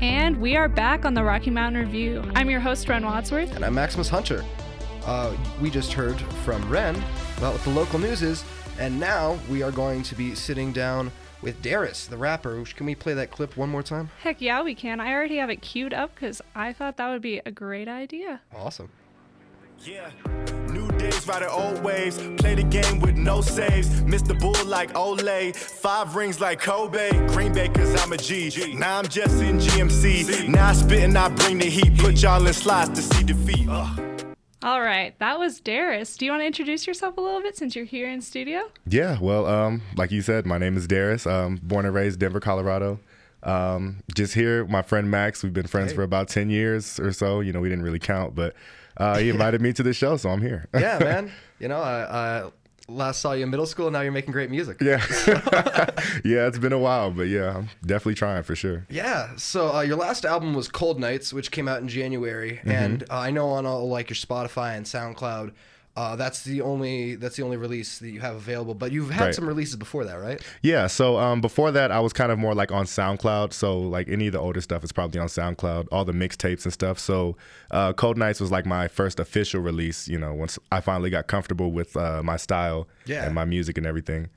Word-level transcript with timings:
And 0.00 0.40
we 0.42 0.56
are 0.56 0.68
back 0.68 1.04
on 1.04 1.14
the 1.14 1.24
Rocky 1.24 1.50
Mountain 1.50 1.82
Review. 1.82 2.22
I'm 2.34 2.48
your 2.48 2.60
host, 2.60 2.88
Ren 2.88 3.04
Wadsworth. 3.04 3.56
And 3.56 3.64
I'm 3.64 3.74
Maximus 3.74 4.08
Hunter. 4.08 4.44
Uh, 5.04 5.34
we 5.60 5.70
just 5.70 5.92
heard 5.92 6.20
from 6.44 6.68
Ren 6.70 6.94
about 7.38 7.54
what 7.54 7.62
the 7.62 7.70
local 7.70 7.98
news 7.98 8.22
is, 8.22 8.44
and 8.78 9.00
now 9.00 9.38
we 9.50 9.62
are 9.62 9.72
going 9.72 10.02
to 10.02 10.14
be 10.14 10.34
sitting 10.34 10.72
down 10.72 11.10
with 11.42 11.60
Darius, 11.62 12.06
the 12.06 12.16
rapper. 12.16 12.62
Can 12.76 12.86
we 12.86 12.94
play 12.94 13.14
that 13.14 13.30
clip 13.30 13.56
one 13.56 13.68
more 13.68 13.82
time? 13.82 14.10
Heck 14.22 14.40
yeah, 14.40 14.62
we 14.62 14.74
can. 14.74 15.00
I 15.00 15.12
already 15.12 15.36
have 15.36 15.50
it 15.50 15.62
queued 15.62 15.94
up 15.94 16.14
because 16.14 16.42
I 16.54 16.72
thought 16.72 16.96
that 16.96 17.08
would 17.10 17.22
be 17.22 17.40
a 17.44 17.50
great 17.50 17.88
idea. 17.88 18.40
Awesome. 18.54 18.90
Yeah. 19.80 20.10
New 20.70 20.88
days, 20.98 21.26
riding 21.28 21.48
old 21.48 21.82
waves. 21.84 22.18
Play 22.36 22.56
the 22.56 22.64
game 22.64 23.00
with 23.00 23.16
no 23.16 23.40
saves. 23.40 24.02
Miss 24.02 24.22
the 24.22 24.34
bull 24.34 24.64
like 24.64 24.92
Olay. 24.94 25.54
Five 25.54 26.16
rings 26.16 26.40
like 26.40 26.60
Kobe. 26.60 27.10
Green 27.28 27.52
Bay, 27.52 27.68
cause 27.68 27.94
I'm 28.02 28.12
a 28.12 28.16
G. 28.16 28.74
Now 28.74 28.98
I'm 28.98 29.06
just 29.06 29.40
in 29.40 29.58
GMC. 29.58 30.48
Now 30.48 30.70
I 30.70 30.72
spit 30.72 31.04
and 31.04 31.16
I 31.16 31.28
bring 31.28 31.58
the 31.58 31.66
heat. 31.66 31.96
Put 31.98 32.20
y'all 32.22 32.44
in 32.44 32.52
slots 32.52 32.90
to 32.90 33.02
see 33.02 33.22
defeat. 33.22 33.68
Ugh. 33.68 34.07
All 34.60 34.80
right, 34.80 35.16
that 35.20 35.38
was 35.38 35.60
Darius. 35.60 36.16
Do 36.16 36.24
you 36.24 36.32
want 36.32 36.42
to 36.42 36.46
introduce 36.46 36.84
yourself 36.86 37.16
a 37.16 37.20
little 37.20 37.40
bit 37.40 37.56
since 37.56 37.76
you're 37.76 37.84
here 37.84 38.08
in 38.10 38.20
studio? 38.20 38.62
Yeah, 38.88 39.16
well, 39.20 39.46
um, 39.46 39.82
like 39.96 40.10
you 40.10 40.20
said, 40.20 40.46
my 40.46 40.58
name 40.58 40.76
is 40.76 40.88
Darius. 40.88 41.26
Um, 41.28 41.60
born 41.62 41.86
and 41.86 41.94
raised 41.94 42.18
Denver, 42.18 42.40
Colorado. 42.40 42.98
Um, 43.44 44.02
just 44.16 44.34
here, 44.34 44.64
my 44.66 44.82
friend 44.82 45.10
Max. 45.12 45.44
We've 45.44 45.52
been 45.52 45.68
friends 45.68 45.92
Hey. 45.92 45.96
for 45.96 46.02
about 46.02 46.26
ten 46.28 46.50
years 46.50 46.98
or 46.98 47.12
so. 47.12 47.38
You 47.38 47.52
know, 47.52 47.60
we 47.60 47.68
didn't 47.68 47.84
really 47.84 48.00
count, 48.00 48.34
but 48.34 48.56
uh, 48.96 49.18
he 49.18 49.28
invited 49.28 49.60
me 49.60 49.72
to 49.74 49.82
the 49.84 49.92
show, 49.92 50.16
so 50.16 50.28
I'm 50.30 50.42
here. 50.42 50.66
Yeah, 50.74 50.98
man. 51.02 51.30
You 51.60 51.68
know, 51.68 51.80
I, 51.80 52.02
I 52.44 52.50
last 52.88 53.20
saw 53.20 53.32
you 53.32 53.44
in 53.44 53.50
middle 53.50 53.66
school, 53.66 53.86
and 53.88 53.92
now 53.92 54.00
you're 54.00 54.12
making 54.12 54.32
great 54.32 54.50
music. 54.50 54.78
yeah, 54.80 55.04
yeah. 56.24 56.46
It's 56.46 56.58
been 56.58 56.72
a 56.72 56.78
while, 56.78 57.10
but 57.10 57.28
yeah, 57.28 57.56
I'm 57.58 57.68
definitely 57.84 58.14
trying 58.14 58.42
for 58.42 58.56
sure. 58.56 58.86
Yeah. 58.88 59.36
So 59.36 59.74
uh, 59.74 59.80
your 59.82 59.96
last 59.96 60.24
album 60.24 60.54
was 60.54 60.68
Cold 60.68 60.98
Nights, 60.98 61.32
which 61.32 61.50
came 61.50 61.68
out 61.68 61.80
in 61.80 61.88
January, 61.88 62.58
Mm-hmm. 62.58 62.70
and 62.70 63.02
uh, 63.10 63.18
I 63.18 63.30
know 63.30 63.48
on 63.50 63.66
all 63.66 63.88
like 63.88 64.08
your 64.10 64.16
Spotify 64.16 64.76
and 64.76 64.86
SoundCloud, 64.86 65.52
uh, 65.98 66.14
that's 66.16 66.44
the 66.44 66.60
only 66.62 67.16
that's 67.16 67.36
the 67.36 67.42
only 67.42 67.56
release 67.56 67.98
that 67.98 68.10
you 68.10 68.20
have 68.20 68.36
available. 68.36 68.74
But 68.74 68.92
you've 68.92 69.10
had 69.10 69.24
Right. 69.26 69.34
some 69.34 69.46
releases 69.48 69.76
before 69.76 70.04
that, 70.04 70.14
right? 70.14 70.40
Yeah, 70.62 70.86
so 70.86 71.18
um, 71.18 71.40
before 71.40 71.70
that, 71.72 71.90
I 71.90 72.00
was 72.00 72.12
kind 72.12 72.30
of 72.30 72.38
more 72.38 72.54
like 72.54 72.70
on 72.70 72.84
SoundCloud. 72.86 73.52
So 73.52 73.78
like 73.80 74.08
any 74.08 74.26
of 74.28 74.32
the 74.32 74.38
older 74.38 74.60
stuff 74.60 74.84
is 74.84 74.92
probably 74.92 75.20
on 75.20 75.26
SoundCloud, 75.26 75.88
all 75.90 76.04
the 76.04 76.12
mixtapes 76.12 76.64
and 76.64 76.72
stuff. 76.72 76.98
So 76.98 77.36
uh, 77.72 77.92
Cold 77.94 78.16
Nights 78.16 78.40
was 78.40 78.50
like 78.52 78.64
my 78.66 78.86
first 78.88 79.18
official 79.18 79.60
release. 79.60 80.06
You 80.08 80.18
know, 80.18 80.32
once 80.34 80.58
I 80.70 80.80
finally 80.80 81.10
got 81.10 81.26
comfortable 81.26 81.72
with 81.72 81.96
uh, 81.96 82.22
my 82.22 82.36
style 82.36 82.86
Yeah. 83.06 83.24
and 83.26 83.34
my 83.34 83.44
music 83.44 83.76
and 83.76 83.86
everything. 83.86 84.28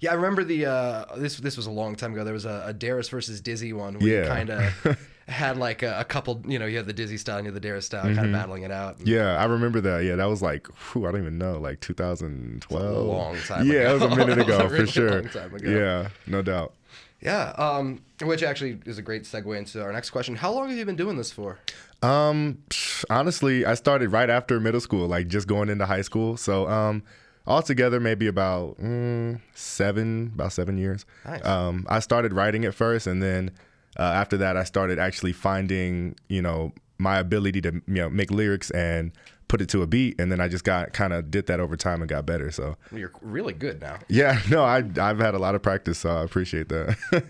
Yeah, 0.00 0.10
I 0.12 0.14
remember 0.14 0.44
the 0.44 0.66
uh, 0.66 1.04
this 1.16 1.36
this 1.38 1.56
was 1.56 1.66
a 1.66 1.70
long 1.70 1.96
time 1.96 2.12
ago. 2.12 2.24
There 2.24 2.34
was 2.34 2.44
a, 2.44 2.64
a 2.66 2.72
Darius 2.72 3.08
versus 3.08 3.40
Dizzy 3.40 3.72
one 3.72 3.98
where 3.98 4.22
you 4.22 4.28
kind 4.28 4.50
of 4.50 4.98
had 5.28 5.56
like 5.56 5.82
a, 5.82 6.00
a 6.00 6.04
couple. 6.04 6.42
You 6.46 6.58
know, 6.58 6.66
you 6.66 6.76
had 6.76 6.86
the 6.86 6.92
Dizzy 6.92 7.16
style 7.16 7.38
and 7.38 7.46
you 7.46 7.52
had 7.52 7.60
the 7.62 7.66
Darius 7.66 7.86
style, 7.86 8.02
kind 8.02 8.26
of 8.26 8.32
battling 8.32 8.62
it 8.62 8.70
out. 8.70 8.98
Mm-hmm. 8.98 9.08
Yeah, 9.08 9.36
I 9.36 9.44
remember 9.46 9.80
that. 9.80 10.04
Yeah, 10.04 10.16
that 10.16 10.26
was 10.26 10.42
like, 10.42 10.66
whew, 10.92 11.06
I 11.06 11.12
don't 11.12 11.20
even 11.22 11.38
know, 11.38 11.58
like 11.58 11.80
2012. 11.80 13.06
long 13.06 13.36
time 13.38 13.66
Yeah, 13.66 13.74
ago. 13.74 13.90
it 13.90 13.92
was 13.94 14.02
a 14.02 14.16
minute 14.16 14.38
was 14.46 14.48
a 14.48 14.54
ago 14.58 14.66
really 14.68 14.86
for 14.86 14.92
sure. 14.92 15.18
ago. 15.18 15.50
Yeah, 15.64 16.08
no 16.26 16.42
doubt. 16.42 16.74
Yeah, 17.22 17.48
um, 17.56 18.02
which 18.22 18.42
actually 18.42 18.78
is 18.84 18.98
a 18.98 19.02
great 19.02 19.22
segue 19.22 19.56
into 19.56 19.82
our 19.82 19.92
next 19.92 20.10
question. 20.10 20.36
How 20.36 20.52
long 20.52 20.68
have 20.68 20.76
you 20.76 20.84
been 20.84 20.96
doing 20.96 21.16
this 21.16 21.32
for? 21.32 21.58
Um, 22.02 22.58
honestly, 23.08 23.64
I 23.64 23.74
started 23.74 24.12
right 24.12 24.28
after 24.28 24.60
middle 24.60 24.80
school, 24.82 25.08
like 25.08 25.28
just 25.28 25.48
going 25.48 25.70
into 25.70 25.86
high 25.86 26.02
school. 26.02 26.36
So, 26.36 26.68
um, 26.68 27.02
altogether, 27.46 28.00
maybe 28.00 28.26
about 28.26 28.78
mm, 28.78 29.40
seven, 29.54 30.32
about 30.34 30.52
seven 30.52 30.78
years. 30.78 31.06
Nice. 31.24 31.44
Um, 31.44 31.86
I 31.88 32.00
started 32.00 32.32
writing 32.32 32.64
it 32.64 32.74
first, 32.74 33.06
and 33.06 33.22
then 33.22 33.50
uh, 33.98 34.02
after 34.02 34.36
that, 34.38 34.56
I 34.56 34.64
started 34.64 34.98
actually 34.98 35.32
finding, 35.32 36.16
you 36.28 36.42
know, 36.42 36.72
my 36.98 37.18
ability 37.18 37.60
to, 37.62 37.72
you 37.86 37.94
know, 37.94 38.10
make 38.10 38.30
lyrics 38.30 38.70
and 38.70 39.12
put 39.48 39.60
it 39.60 39.68
to 39.68 39.82
a 39.82 39.86
beat, 39.86 40.20
and 40.20 40.32
then 40.32 40.40
I 40.40 40.48
just 40.48 40.64
got 40.64 40.92
kind 40.92 41.12
of 41.12 41.30
did 41.30 41.46
that 41.46 41.60
over 41.60 41.76
time 41.76 42.02
and 42.02 42.08
got 42.08 42.26
better. 42.26 42.50
So, 42.50 42.76
You're 42.90 43.12
really 43.20 43.52
good 43.52 43.80
now. 43.80 43.98
yeah, 44.08 44.40
no, 44.50 44.64
I 44.64 44.78
I've 44.78 45.18
had 45.18 45.34
a 45.34 45.38
lot 45.38 45.54
of 45.54 45.62
practice, 45.62 45.98
so 45.98 46.10
I 46.10 46.24
appreciate 46.24 46.68
that. 46.68 46.96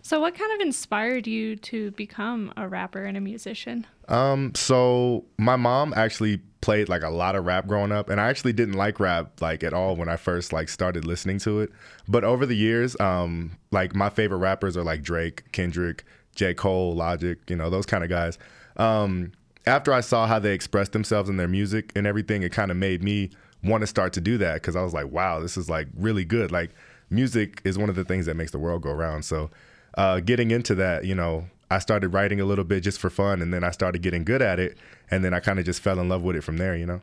So, 0.00 0.20
what 0.20 0.34
kind 0.34 0.50
of 0.54 0.60
inspired 0.66 1.26
you 1.26 1.56
to 1.56 1.90
become 1.90 2.50
a 2.56 2.66
rapper 2.66 3.02
and 3.02 3.14
a 3.18 3.20
musician? 3.20 3.86
Um, 4.08 4.54
so 4.54 5.26
my 5.36 5.56
mom 5.56 5.92
actually 5.94 6.40
played 6.60 6.88
like 6.88 7.02
a 7.02 7.08
lot 7.08 7.36
of 7.36 7.44
rap 7.44 7.66
growing 7.66 7.92
up, 7.92 8.08
and 8.08 8.20
I 8.20 8.28
actually 8.28 8.52
didn't 8.52 8.74
like 8.74 9.00
rap 9.00 9.40
like 9.40 9.62
at 9.62 9.72
all 9.72 9.96
when 9.96 10.08
I 10.08 10.16
first 10.16 10.52
like 10.52 10.68
started 10.68 11.04
listening 11.04 11.38
to 11.40 11.60
it. 11.60 11.70
But 12.06 12.24
over 12.24 12.46
the 12.46 12.56
years, 12.56 12.98
um, 13.00 13.56
like 13.70 13.94
my 13.94 14.10
favorite 14.10 14.38
rappers 14.38 14.76
are 14.76 14.84
like 14.84 15.02
Drake, 15.02 15.50
Kendrick, 15.52 16.04
J. 16.34 16.54
Cole, 16.54 16.94
Logic, 16.94 17.38
you 17.48 17.56
know, 17.56 17.70
those 17.70 17.86
kind 17.86 18.04
of 18.04 18.10
guys. 18.10 18.38
Um, 18.76 19.32
after 19.66 19.92
I 19.92 20.00
saw 20.00 20.26
how 20.26 20.38
they 20.38 20.52
expressed 20.52 20.92
themselves 20.92 21.28
in 21.28 21.36
their 21.36 21.48
music 21.48 21.92
and 21.94 22.06
everything, 22.06 22.42
it 22.42 22.52
kind 22.52 22.70
of 22.70 22.76
made 22.76 23.02
me 23.02 23.30
want 23.62 23.82
to 23.82 23.86
start 23.86 24.12
to 24.14 24.20
do 24.20 24.38
that 24.38 24.54
because 24.54 24.76
I 24.76 24.82
was 24.82 24.94
like, 24.94 25.10
wow, 25.10 25.40
this 25.40 25.56
is 25.56 25.68
like 25.68 25.88
really 25.96 26.24
good. 26.24 26.50
Like 26.50 26.70
music 27.10 27.60
is 27.64 27.78
one 27.78 27.88
of 27.88 27.96
the 27.96 28.04
things 28.04 28.26
that 28.26 28.34
makes 28.34 28.50
the 28.52 28.58
world 28.58 28.82
go 28.82 28.92
round. 28.92 29.24
So 29.24 29.50
uh, 29.96 30.20
getting 30.20 30.50
into 30.50 30.74
that, 30.76 31.04
you 31.04 31.14
know, 31.14 31.46
I 31.70 31.78
started 31.78 32.08
writing 32.10 32.40
a 32.40 32.44
little 32.44 32.64
bit 32.64 32.82
just 32.82 32.98
for 32.98 33.10
fun, 33.10 33.42
and 33.42 33.52
then 33.52 33.64
I 33.64 33.70
started 33.70 34.02
getting 34.02 34.24
good 34.24 34.42
at 34.42 34.58
it, 34.58 34.78
and 35.10 35.24
then 35.24 35.34
I 35.34 35.40
kind 35.40 35.58
of 35.58 35.64
just 35.64 35.80
fell 35.80 35.98
in 36.00 36.08
love 36.08 36.22
with 36.22 36.36
it 36.36 36.42
from 36.42 36.56
there, 36.56 36.76
you 36.76 36.86
know. 36.86 37.00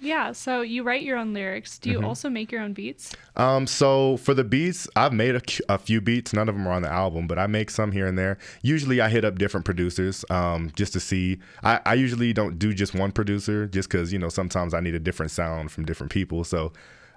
Yeah, 0.00 0.30
so 0.32 0.60
you 0.60 0.84
write 0.84 1.02
your 1.02 1.16
own 1.18 1.34
lyrics. 1.34 1.78
Do 1.78 1.90
you 1.90 2.04
also 2.04 2.30
make 2.30 2.52
your 2.52 2.60
own 2.60 2.72
beats? 2.72 3.16
Um, 3.34 3.66
so 3.66 4.16
for 4.18 4.32
the 4.32 4.44
beats, 4.44 4.88
I've 4.94 5.12
made 5.12 5.34
a, 5.34 5.42
a 5.68 5.76
few 5.76 6.00
beats. 6.00 6.32
None 6.32 6.48
of 6.48 6.54
them 6.54 6.68
are 6.68 6.72
on 6.72 6.82
the 6.82 6.90
album, 6.90 7.26
but 7.26 7.38
I 7.38 7.48
make 7.48 7.68
some 7.68 7.90
here 7.90 8.06
and 8.06 8.16
there. 8.16 8.38
Usually, 8.62 9.00
I 9.00 9.08
hit 9.08 9.24
up 9.24 9.38
different 9.38 9.66
producers 9.66 10.24
um, 10.30 10.70
just 10.76 10.92
to 10.92 11.00
see. 11.00 11.40
I, 11.64 11.80
I 11.84 11.94
usually 11.94 12.32
don't 12.32 12.58
do 12.60 12.72
just 12.72 12.94
one 12.94 13.10
producer, 13.10 13.66
just 13.66 13.88
because 13.90 14.12
you 14.12 14.20
know 14.20 14.28
sometimes 14.28 14.72
I 14.72 14.80
need 14.80 14.94
a 14.94 15.00
different 15.00 15.32
sound 15.32 15.72
from 15.72 15.84
different 15.84 16.12
people. 16.12 16.44
So 16.44 16.72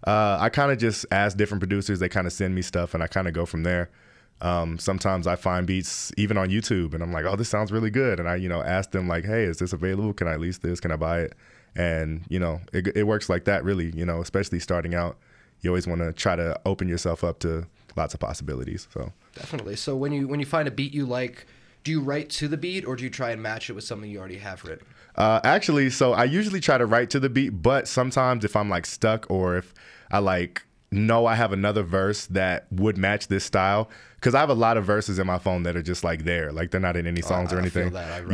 uh, 0.08 0.38
I 0.40 0.50
kind 0.50 0.72
of 0.72 0.79
just 0.79 1.06
ask 1.12 1.38
different 1.38 1.62
producers. 1.62 2.00
They 2.00 2.09
kind 2.09 2.25
of 2.25 2.34
send 2.34 2.56
me 2.56 2.63
stuff, 2.63 2.96
and 2.96 3.03
I 3.03 3.08
kind 3.08 3.28
of 3.28 3.34
go 3.35 3.46
from 3.46 3.62
there. 3.62 3.91
Um, 4.41 4.79
sometimes 4.79 5.28
I 5.28 5.35
find 5.35 5.68
beats 5.68 6.12
even 6.18 6.38
on 6.38 6.50
YouTube, 6.50 6.94
and 6.94 7.03
I'm 7.03 7.13
like, 7.13 7.25
"Oh, 7.25 7.35
this 7.35 7.50
sounds 7.50 7.72
really 7.72 7.91
good," 7.91 8.19
and 8.19 8.28
I, 8.28 8.35
you 8.35 8.50
know, 8.50 8.62
ask 8.62 8.91
them 8.91 9.07
like, 9.07 9.25
"Hey, 9.25 9.44
is 9.44 9.59
this 9.59 9.72
available? 9.72 10.13
Can 10.13 10.28
I 10.28 10.35
lease 10.35 10.57
this? 10.57 10.79
Can 10.79 10.91
I 10.91 10.96
buy 10.96 11.22
it?" 11.22 11.34
And 11.75 12.24
you 12.29 12.40
know, 12.40 12.59
it, 12.74 12.88
it 12.96 13.03
works 13.03 13.29
like 13.29 13.46
that, 13.46 13.63
really. 13.63 13.91
You 13.91 14.06
know, 14.06 14.22
especially 14.22 14.59
starting 14.59 14.96
out, 14.96 15.18
you 15.62 15.69
always 15.69 15.88
want 15.88 16.02
to 16.02 16.12
try 16.12 16.35
to 16.35 16.59
open 16.66 16.88
yourself 16.88 17.24
up 17.24 17.40
to 17.40 17.68
lots 17.96 18.13
of 18.13 18.19
possibilities. 18.19 18.88
So, 18.94 19.12
Definitely. 19.35 19.75
So 19.75 19.96
when 19.96 20.12
you 20.12 20.28
when 20.28 20.40
you 20.40 20.46
find 20.46 20.68
a 20.68 20.72
beat 20.72 20.94
you 20.94 21.06
like, 21.06 21.46
do 21.84 21.91
you 21.91 22.02
write 22.02 22.29
to 22.31 22.47
the 22.47 22.58
beat 22.58 22.85
or 22.85 22.96
do 22.96 23.03
you 23.03 23.09
try 23.09 23.31
and 23.31 23.41
match 23.41 23.69
it 23.69 23.73
with 23.73 23.84
something 23.84 24.09
you 24.09 24.19
already 24.19 24.38
have 24.38 24.63
written? 24.63 24.85
uh, 25.16 25.41
actually, 25.44 25.90
so 25.90 26.13
I 26.13 26.23
usually 26.23 26.59
try 26.59 26.78
to 26.78 26.85
write 26.85 27.09
to 27.12 27.19
the 27.19 27.29
beat, 27.29 27.50
but 27.50 27.88
sometimes 27.88 28.46
if 28.46 28.56
I'm 28.56 28.69
like 28.69 28.85
stuck 28.85 29.29
or 29.29 29.58
if 29.58 29.73
I 30.09 30.19
like 30.19 30.63
know 30.91 31.25
I 31.25 31.35
have 31.35 31.53
another 31.53 31.84
verse 31.84 32.25
that 32.28 32.68
would 32.72 32.97
match 32.97 33.28
this 33.28 33.46
style, 33.46 33.90
because 34.21 34.35
I 34.35 34.39
have 34.39 34.49
a 34.51 34.53
lot 34.53 34.77
of 34.77 34.85
verses 34.85 35.17
in 35.17 35.25
my 35.25 35.39
phone 35.39 35.63
that 35.63 35.75
are 35.75 35.81
just 35.81 36.03
like 36.03 36.25
there, 36.25 36.51
like 36.51 36.69
they're 36.69 36.79
not 36.79 36.95
in 36.95 37.07
any 37.07 37.23
oh, 37.23 37.27
songs 37.27 37.51
I- 37.51 37.55
or 37.55 37.61
I 37.61 37.69
feel 37.69 37.81
anything. 37.81 37.93
that. 37.93 38.29
I 38.29 38.33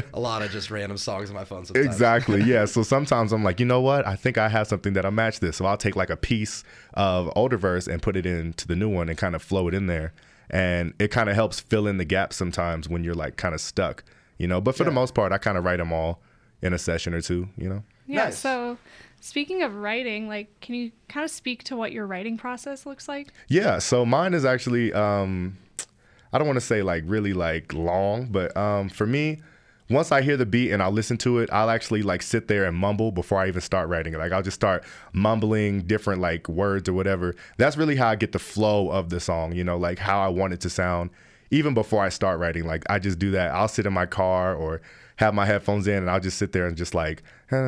A 0.14 0.18
lot 0.18 0.40
of 0.42 0.50
just 0.50 0.70
random 0.70 0.96
songs 0.96 1.28
in 1.28 1.36
my 1.36 1.44
phone 1.44 1.66
sometimes. 1.66 1.84
Exactly. 1.86 2.42
Yeah. 2.46 2.64
So 2.64 2.82
sometimes 2.82 3.30
I'm 3.32 3.44
like, 3.44 3.60
you 3.60 3.66
know 3.66 3.82
what? 3.82 4.06
I 4.06 4.16
think 4.16 4.38
I 4.38 4.48
have 4.48 4.66
something 4.66 4.94
that'll 4.94 5.10
match 5.10 5.40
this. 5.40 5.58
So 5.58 5.66
I'll 5.66 5.76
take 5.76 5.94
like 5.94 6.08
a 6.10 6.16
piece 6.16 6.64
of 6.94 7.30
older 7.36 7.58
verse 7.58 7.86
and 7.86 8.00
put 8.00 8.16
it 8.16 8.24
into 8.24 8.66
the 8.66 8.74
new 8.76 8.88
one 8.88 9.10
and 9.10 9.18
kind 9.18 9.34
of 9.34 9.42
flow 9.42 9.68
it 9.68 9.74
in 9.74 9.86
there. 9.88 10.14
And 10.50 10.94
it 10.98 11.08
kind 11.10 11.28
of 11.28 11.34
helps 11.34 11.60
fill 11.60 11.86
in 11.86 11.98
the 11.98 12.04
gaps 12.06 12.36
sometimes 12.36 12.88
when 12.88 13.04
you're 13.04 13.14
like 13.14 13.36
kind 13.36 13.54
of 13.54 13.60
stuck, 13.60 14.04
you 14.38 14.46
know. 14.46 14.60
But 14.60 14.74
for 14.74 14.84
the 14.84 14.90
most 14.90 15.14
part, 15.14 15.32
I 15.32 15.38
kind 15.38 15.58
of 15.58 15.64
write 15.64 15.78
them 15.78 15.92
all 15.92 16.20
in 16.62 16.72
a 16.72 16.78
session 16.78 17.12
or 17.12 17.20
two, 17.20 17.48
you 17.58 17.68
know. 17.68 17.82
Yeah, 18.06 18.24
Nice. 18.24 18.38
so 18.38 18.76
speaking 19.24 19.62
of 19.62 19.74
writing, 19.76 20.28
like, 20.28 20.60
can 20.60 20.74
you 20.74 20.92
kind 21.08 21.24
of 21.24 21.30
speak 21.30 21.64
to 21.64 21.76
what 21.76 21.92
your 21.92 22.06
writing 22.06 22.36
process 22.36 22.84
looks 22.84 23.08
like? 23.08 23.32
Yeah, 23.48 23.78
so 23.78 24.04
mine 24.04 24.34
is 24.34 24.44
actually 24.44 24.92
um 24.92 25.56
I 26.32 26.38
don't 26.38 26.46
want 26.46 26.58
to 26.58 26.66
say 26.66 26.82
like 26.82 27.04
really 27.06 27.32
like 27.32 27.72
long, 27.72 28.26
but 28.26 28.54
um 28.56 28.90
for 28.90 29.06
me, 29.06 29.40
once 29.88 30.12
I 30.12 30.20
hear 30.20 30.36
the 30.36 30.44
beat 30.44 30.72
and 30.72 30.82
I'll 30.82 30.92
listen 30.92 31.16
to 31.18 31.38
it, 31.38 31.48
I'll 31.50 31.70
actually 31.70 32.02
like 32.02 32.20
sit 32.20 32.48
there 32.48 32.66
and 32.66 32.76
mumble 32.76 33.12
before 33.12 33.38
I 33.38 33.48
even 33.48 33.62
start 33.62 33.88
writing 33.88 34.12
it. 34.12 34.18
Like 34.18 34.32
I'll 34.32 34.42
just 34.42 34.56
start 34.56 34.84
mumbling 35.14 35.82
different 35.82 36.20
like 36.20 36.46
words 36.46 36.86
or 36.86 36.92
whatever. 36.92 37.34
That's 37.56 37.78
really 37.78 37.96
how 37.96 38.08
I 38.08 38.16
get 38.16 38.32
the 38.32 38.38
flow 38.38 38.90
of 38.90 39.08
the 39.08 39.20
song, 39.20 39.52
you 39.52 39.64
know, 39.64 39.78
like 39.78 39.98
how 39.98 40.20
I 40.20 40.28
want 40.28 40.52
it 40.52 40.60
to 40.60 40.70
sound 40.70 41.10
even 41.50 41.72
before 41.72 42.02
I 42.04 42.10
start 42.10 42.40
writing. 42.40 42.66
Like 42.66 42.84
I 42.90 42.98
just 42.98 43.18
do 43.18 43.30
that. 43.30 43.52
I'll 43.52 43.68
sit 43.68 43.86
in 43.86 43.92
my 43.94 44.06
car 44.06 44.54
or 44.54 44.82
have 45.16 45.32
my 45.34 45.46
headphones 45.46 45.86
in 45.86 45.96
and 45.98 46.10
I'll 46.10 46.20
just 46.20 46.38
sit 46.38 46.52
there 46.52 46.66
and 46.66 46.76
just 46.76 46.94
like 46.94 47.22
you 47.52 47.60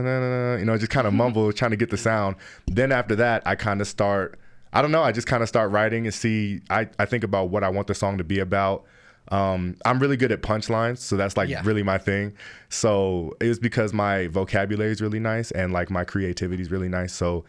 know, 0.64 0.76
just 0.78 0.90
kind 0.90 1.06
of 1.06 1.12
mumble 1.22 1.52
trying 1.52 1.70
to 1.70 1.76
get 1.76 1.90
the 1.90 1.96
sound. 1.96 2.36
Then 2.66 2.92
after 2.92 3.14
that, 3.16 3.42
I 3.46 3.54
kind 3.54 3.80
of 3.80 3.86
start 3.86 4.38
I 4.72 4.82
don't 4.82 4.90
know. 4.92 5.02
I 5.02 5.12
just 5.12 5.26
kind 5.26 5.42
of 5.42 5.48
start 5.48 5.70
writing 5.70 6.06
and 6.06 6.12
see. 6.14 6.60
I, 6.68 6.88
I 6.98 7.06
think 7.06 7.24
about 7.24 7.48
what 7.48 7.64
I 7.64 7.68
want 7.70 7.86
the 7.86 7.94
song 7.94 8.18
to 8.18 8.24
be 8.24 8.40
about. 8.40 8.84
Um, 9.28 9.76
I'm 9.86 9.98
really 9.98 10.16
good 10.18 10.30
at 10.32 10.42
punchlines, 10.42 10.98
so 10.98 11.16
that's 11.16 11.36
like 11.36 11.48
Yeah. 11.48 11.62
really 11.64 11.82
my 11.82 11.96
thing. 11.98 12.34
So 12.68 13.34
it 13.40 13.48
was 13.48 13.58
because 13.58 13.92
my 13.94 14.26
vocabulary 14.26 14.90
is 14.92 15.00
really 15.00 15.18
nice 15.20 15.50
and 15.52 15.72
like 15.72 15.88
my 15.90 16.04
creativity 16.04 16.62
is 16.62 16.70
really 16.70 16.88
nice. 16.88 17.12
So 17.14 17.44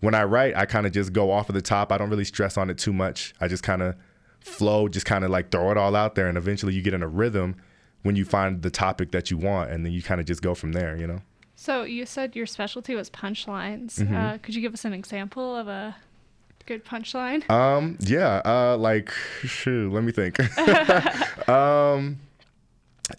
when 0.00 0.14
I 0.14 0.24
write, 0.24 0.56
I 0.56 0.64
kind 0.64 0.86
of 0.86 0.92
just 0.92 1.12
go 1.12 1.30
off 1.30 1.48
of 1.50 1.54
the 1.54 1.60
top. 1.60 1.92
I 1.92 1.98
don't 1.98 2.08
really 2.08 2.24
stress 2.24 2.56
on 2.56 2.70
it 2.70 2.78
too 2.78 2.92
much. 2.92 3.34
I 3.40 3.48
just 3.48 3.62
kind 3.62 3.82
of 3.82 3.94
flow, 4.40 4.88
just 4.88 5.04
kind 5.06 5.22
of 5.24 5.30
like 5.30 5.50
throw 5.50 5.70
it 5.72 5.76
all 5.76 5.94
out 5.94 6.14
there, 6.14 6.28
and 6.28 6.38
eventually 6.38 6.72
you 6.72 6.80
get 6.82 6.94
in 6.94 7.02
a 7.02 7.08
rhythm 7.08 7.56
when 8.02 8.16
you 8.16 8.24
find 8.24 8.62
the 8.62 8.70
topic 8.70 9.10
that 9.12 9.30
you 9.30 9.36
want, 9.36 9.70
and 9.70 9.84
then 9.84 9.92
you 9.92 10.02
kind 10.02 10.20
of 10.20 10.26
just 10.26 10.42
go 10.42 10.54
from 10.54 10.72
there. 10.72 10.96
You 10.96 11.06
know. 11.06 11.22
So 11.56 11.82
you 11.82 12.06
said 12.06 12.34
your 12.34 12.46
specialty 12.46 12.94
was 12.94 13.10
punchlines. 13.10 13.96
Mm-hmm. 13.96 14.16
Uh, 14.16 14.38
could 14.38 14.54
you 14.54 14.62
give 14.62 14.72
us 14.72 14.86
an 14.86 14.94
example 14.94 15.54
of 15.54 15.68
a 15.68 15.94
good 16.64 16.84
punchline? 16.86 17.48
Um, 17.50 17.98
yeah, 18.00 18.40
uh, 18.44 18.78
like, 18.78 19.10
shoot, 19.44 19.92
let 19.92 20.02
me 20.02 20.12
think. 20.12 20.38
um, 21.48 22.18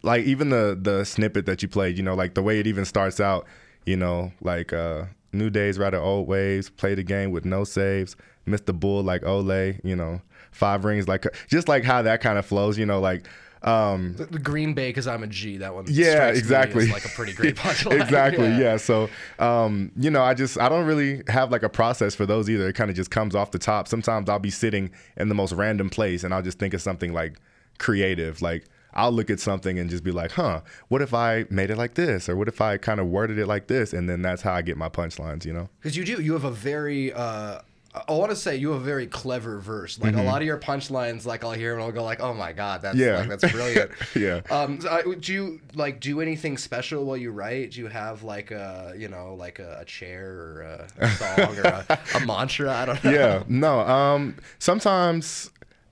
like 0.04 0.24
even 0.24 0.50
the 0.50 0.78
the 0.82 1.04
snippet 1.04 1.46
that 1.46 1.62
you 1.62 1.68
played, 1.68 1.98
you 1.98 2.04
know, 2.04 2.16
like 2.16 2.34
the 2.34 2.42
way 2.42 2.60
it 2.60 2.66
even 2.66 2.86
starts 2.86 3.20
out, 3.20 3.46
you 3.86 3.98
know, 3.98 4.32
like 4.42 4.74
uh, 4.74 5.04
new 5.34 5.50
days 5.50 5.78
rather 5.78 6.00
old 6.00 6.28
ways, 6.28 6.70
play 6.70 6.96
the 6.96 7.04
game 7.04 7.32
with 7.32 7.46
no 7.46 7.64
saves, 7.64 8.16
miss 8.46 8.62
the 8.62 8.74
bull 8.74 9.04
like 9.04 9.24
Ole, 9.24 9.76
you 9.84 9.96
know, 9.96 10.22
five 10.52 10.86
rings 10.86 11.08
like 11.08 11.28
just 11.48 11.68
like 11.68 11.84
how 11.84 12.02
that 12.02 12.22
kind 12.22 12.40
of 12.40 12.46
flows, 12.46 12.78
you 12.78 12.86
know, 12.86 13.00
like. 13.00 13.28
Um, 13.64 14.16
The, 14.16 14.26
the 14.26 14.40
Green 14.40 14.74
Bay 14.74 14.90
because 14.90 15.08
I'm 15.08 15.24
a 15.24 15.28
G. 15.28 15.58
That 15.58 15.74
one. 15.76 15.86
yeah, 15.88 16.28
exactly. 16.30 16.88
like 16.90 17.06
a 17.06 17.10
pretty 17.10 17.34
great 17.34 17.56
punchline. 17.58 18.02
exactly. 18.02 18.48
Yeah. 18.48 18.78
So, 18.78 19.10
um, 19.40 19.92
you 19.96 20.10
know, 20.10 20.24
I 20.24 20.34
just 20.34 20.60
I 20.60 20.68
don't 20.70 20.86
really 20.86 21.22
have 21.28 21.52
like 21.52 21.64
a 21.64 21.70
process 21.70 22.16
for 22.16 22.26
those 22.26 22.50
either. 22.50 22.68
It 22.70 22.74
kind 22.74 22.90
of 22.90 22.96
just 22.96 23.12
comes 23.12 23.36
off 23.36 23.52
the 23.52 23.60
top. 23.60 23.88
Sometimes 23.88 24.30
I'll 24.30 24.40
be 24.40 24.50
sitting 24.50 24.92
in 25.18 25.30
the 25.30 25.36
most 25.36 25.54
random 25.54 25.90
place 25.90 26.24
and 26.24 26.34
I'll 26.34 26.42
just 26.42 26.58
think 26.60 26.74
of 26.74 26.82
something 26.82 27.14
like 27.14 27.40
creative. 27.78 28.42
Like 28.42 28.66
I'll 28.94 29.12
look 29.12 29.30
at 29.30 29.40
something 29.40 29.80
and 29.80 29.90
just 29.90 30.04
be 30.04 30.12
like, 30.12 30.32
huh, 30.32 30.62
what 30.90 31.02
if 31.02 31.14
I 31.14 31.46
made 31.50 31.70
it 31.70 31.78
like 31.78 31.94
this, 31.94 32.28
or 32.28 32.36
what 32.36 32.48
if 32.48 32.60
I 32.62 32.78
kind 32.78 33.00
of 33.00 33.08
worded 33.08 33.38
it 33.38 33.48
like 33.48 33.68
this, 33.68 33.94
and 33.94 34.10
then 34.10 34.22
that's 34.22 34.42
how 34.42 34.54
I 34.54 34.62
get 34.62 34.76
my 34.76 34.90
punchlines. 34.90 35.46
You 35.46 35.54
know. 35.54 35.70
Because 35.80 35.96
you 35.96 36.04
do, 36.04 36.22
you 36.22 36.34
have 36.34 36.44
a 36.44 36.52
very, 36.52 37.14
uh, 37.14 37.60
I 37.94 38.14
want 38.14 38.30
to 38.32 38.38
say 38.38 38.56
you 38.56 38.72
have 38.72 38.82
a 38.82 38.84
very 38.86 39.06
clever 39.06 39.60
verse. 39.60 40.00
Like 40.00 40.16
a 40.16 40.22
lot 40.24 40.42
of 40.42 40.46
your 40.48 40.58
punchlines, 40.58 41.26
like 41.26 41.44
I'll 41.44 41.52
hear 41.52 41.74
and 41.74 41.84
I'll 41.84 41.92
go 41.92 42.04
like, 42.06 42.22
oh 42.22 42.34
my 42.34 42.54
god, 42.54 42.82
that's 42.84 42.96
Yeah. 42.98 43.18
like, 43.20 43.30
that's 43.30 43.52
brilliant. 43.52 43.92
Yeah. 44.16 44.42
Um, 44.50 44.80
so 44.80 44.90
I- 44.90 45.16
do 45.20 45.34
you 45.34 45.62
like 45.76 46.00
do 46.00 46.22
anything 46.22 46.58
special 46.58 47.04
while 47.04 47.18
you 47.18 47.32
write? 47.32 47.72
Do 47.72 47.82
you 47.82 47.88
have 47.88 48.24
like 48.24 48.52
a, 48.52 48.94
you 48.98 49.10
know, 49.10 49.36
like 49.36 49.60
a, 49.60 49.80
a 49.82 49.86
chair 49.86 50.30
or 50.32 50.62
a, 50.62 50.88
a 51.06 51.10
song 51.12 51.58
or 51.58 51.62
a, 51.64 52.00
a 52.16 52.20
mantra? 52.26 52.72
I 52.74 52.86
don't 52.86 53.04
know. 53.04 53.12
yeah 53.12 53.44
no 53.50 53.80
um 53.82 54.36
sometimes 54.60 55.50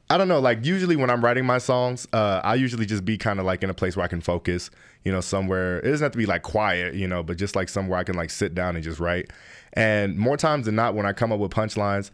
i 0.10 0.18
don't 0.18 0.28
know 0.28 0.40
like 0.40 0.66
usually 0.66 0.96
when 0.96 1.10
i'm 1.10 1.24
writing 1.24 1.46
my 1.46 1.58
songs 1.58 2.08
uh 2.14 2.40
i 2.44 2.56
usually 2.56 2.86
just 2.86 3.04
be 3.06 3.18
kind 3.18 3.40
of 3.40 3.46
like 3.46 3.62
in 3.64 3.70
a 3.70 3.74
place 3.74 3.96
where 3.96 4.04
i 4.04 4.08
can 4.08 4.22
focus 4.22 4.70
you 5.04 5.12
know 5.12 5.22
somewhere 5.22 5.80
it 5.80 5.92
doesn't 5.92 6.06
have 6.06 6.12
to 6.12 6.18
be 6.18 6.26
like 6.26 6.42
quiet 6.44 6.96
you 6.96 7.08
know 7.08 7.22
but 7.22 7.38
just 7.38 7.56
like 7.56 7.70
somewhere 7.70 8.00
i 8.00 8.04
can 8.04 8.16
like 8.16 8.30
sit 8.30 8.56
down 8.56 8.76
and 8.76 8.84
just 8.84 9.00
write 9.00 9.30
and 9.74 10.18
more 10.18 10.38
times 10.38 10.66
than 10.66 10.76
not 10.76 10.96
when 10.96 11.06
i 11.06 11.14
come 11.14 11.32
up 11.32 11.40
with 11.40 11.52
punchlines 11.52 12.12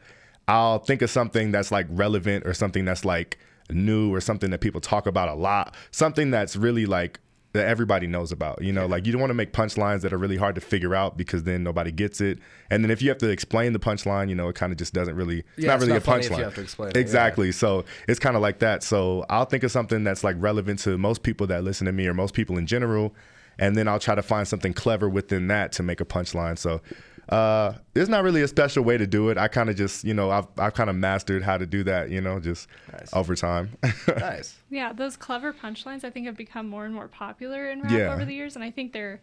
i'll 0.47 0.79
think 0.79 1.01
of 1.01 1.09
something 1.09 1.51
that's 1.51 1.71
like 1.71 1.87
relevant 1.89 2.45
or 2.45 2.53
something 2.53 2.85
that's 2.85 3.05
like 3.05 3.37
new 3.69 4.13
or 4.13 4.21
something 4.21 4.51
that 4.51 4.61
people 4.61 4.79
talk 4.81 5.07
about 5.07 5.27
a 5.27 5.33
lot 5.33 5.73
something 5.91 6.31
that's 6.31 6.55
really 6.55 6.85
like 6.85 7.19
that 7.55 7.67
everybody 7.67 8.05
knows 8.05 8.31
about. 8.31 8.61
You 8.61 8.73
know, 8.73 8.85
like 8.85 9.05
you 9.05 9.11
don't 9.13 9.21
want 9.21 9.31
to 9.31 9.35
make 9.35 9.53
punchlines 9.53 10.01
that 10.01 10.11
are 10.13 10.17
really 10.17 10.35
hard 10.37 10.55
to 10.55 10.61
figure 10.61 10.93
out 10.93 11.17
because 11.17 11.43
then 11.43 11.63
nobody 11.63 11.91
gets 11.91 12.21
it. 12.21 12.37
And 12.69 12.83
then 12.83 12.91
if 12.91 13.01
you 13.01 13.09
have 13.09 13.17
to 13.19 13.29
explain 13.29 13.71
the 13.73 13.79
punchline, 13.79 14.27
you 14.29 14.35
know, 14.35 14.49
it 14.49 14.55
kind 14.55 14.71
of 14.73 14.77
just 14.77 14.93
doesn't 14.93 15.15
really. 15.15 15.39
It's 15.39 15.47
Yeah, 15.59 15.67
not 15.67 15.75
it's 15.75 15.81
really 15.87 15.93
not 15.99 16.07
a 16.07 16.11
punchline. 16.11 16.37
you 16.37 16.43
have 16.43 16.55
to 16.55 16.61
explain 16.61 16.89
it, 16.89 16.95
yeah. 16.95 17.01
exactly. 17.01 17.51
So 17.53 17.85
it's 18.07 18.19
kind 18.19 18.35
of 18.35 18.41
like 18.41 18.59
that. 18.59 18.83
So 18.83 19.25
I'll 19.29 19.45
think 19.45 19.63
of 19.63 19.71
something 19.71 20.03
that's 20.03 20.23
like 20.23 20.35
relevant 20.37 20.79
to 20.79 20.97
most 20.97 21.23
people 21.23 21.47
that 21.47 21.63
listen 21.63 21.85
to 21.85 21.93
me 21.93 22.07
or 22.07 22.13
most 22.13 22.33
people 22.33 22.57
in 22.57 22.67
general, 22.67 23.15
and 23.57 23.77
then 23.77 23.87
I'll 23.87 23.99
try 23.99 24.15
to 24.15 24.23
find 24.23 24.45
something 24.45 24.73
clever 24.73 25.07
within 25.07 25.47
that 25.47 25.71
to 25.73 25.83
make 25.83 26.01
a 26.01 26.05
punchline. 26.05 26.57
So. 26.57 26.81
Uh, 27.29 27.73
there's 27.93 28.09
not 28.09 28.23
really 28.23 28.41
a 28.41 28.47
special 28.47 28.83
way 28.83 28.97
to 28.97 29.07
do 29.07 29.29
it. 29.29 29.37
I 29.37 29.47
kind 29.47 29.69
of 29.69 29.75
just, 29.75 30.03
you 30.03 30.13
know, 30.13 30.29
I've, 30.31 30.47
I've 30.57 30.73
kind 30.73 30.89
of 30.89 30.95
mastered 30.95 31.43
how 31.43 31.57
to 31.57 31.65
do 31.65 31.83
that, 31.85 32.09
you 32.11 32.21
know, 32.21 32.39
just 32.39 32.67
Nice. 32.91 33.13
over 33.13 33.35
time. 33.35 33.71
Nice. 34.07 34.57
Yeah, 34.69 34.93
those 34.93 35.17
clever 35.17 35.51
punchlines 35.53 36.03
I 36.03 36.09
think 36.11 36.25
have 36.27 36.37
become 36.37 36.67
more 36.67 36.85
and 36.85 36.93
more 36.93 37.07
popular 37.07 37.69
in 37.69 37.81
rap 37.81 37.91
Yeah. 37.91 38.13
over 38.13 38.25
the 38.25 38.33
years, 38.35 38.55
and 38.55 38.63
I 38.63 38.69
think 38.71 38.93
they're 38.93 39.21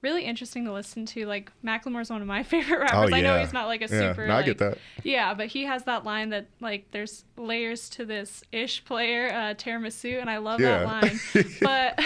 really 0.00 0.24
interesting 0.24 0.64
to 0.64 0.72
listen 0.72 1.04
to. 1.06 1.26
Like 1.26 1.50
Macklemore's 1.64 2.08
one 2.10 2.20
of 2.20 2.28
my 2.28 2.42
favorite 2.44 2.78
rappers. 2.78 3.12
I 3.12 3.20
know 3.20 3.36
Oh, 3.36 3.40
he's 3.40 3.52
not 3.52 3.66
like 3.66 3.80
a 3.80 3.88
Yeah, 3.92 4.12
super. 4.12 4.26
no, 4.28 4.34
I 4.34 4.36
like, 4.36 4.44
get 4.46 4.58
that. 4.58 4.78
Yeah, 5.02 5.34
but 5.34 5.46
he 5.48 5.64
has 5.64 5.84
that 5.84 6.04
line 6.04 6.28
that 6.30 6.46
like 6.60 6.90
there's 6.92 7.24
layers 7.36 7.88
to 7.90 8.04
this 8.04 8.44
ish 8.52 8.84
player, 8.84 9.28
uh, 9.28 9.54
tiramisu, 9.54 10.20
and 10.20 10.30
I 10.30 10.36
love 10.38 10.60
that 10.60 10.84
line. 10.86 11.18
but 11.60 11.98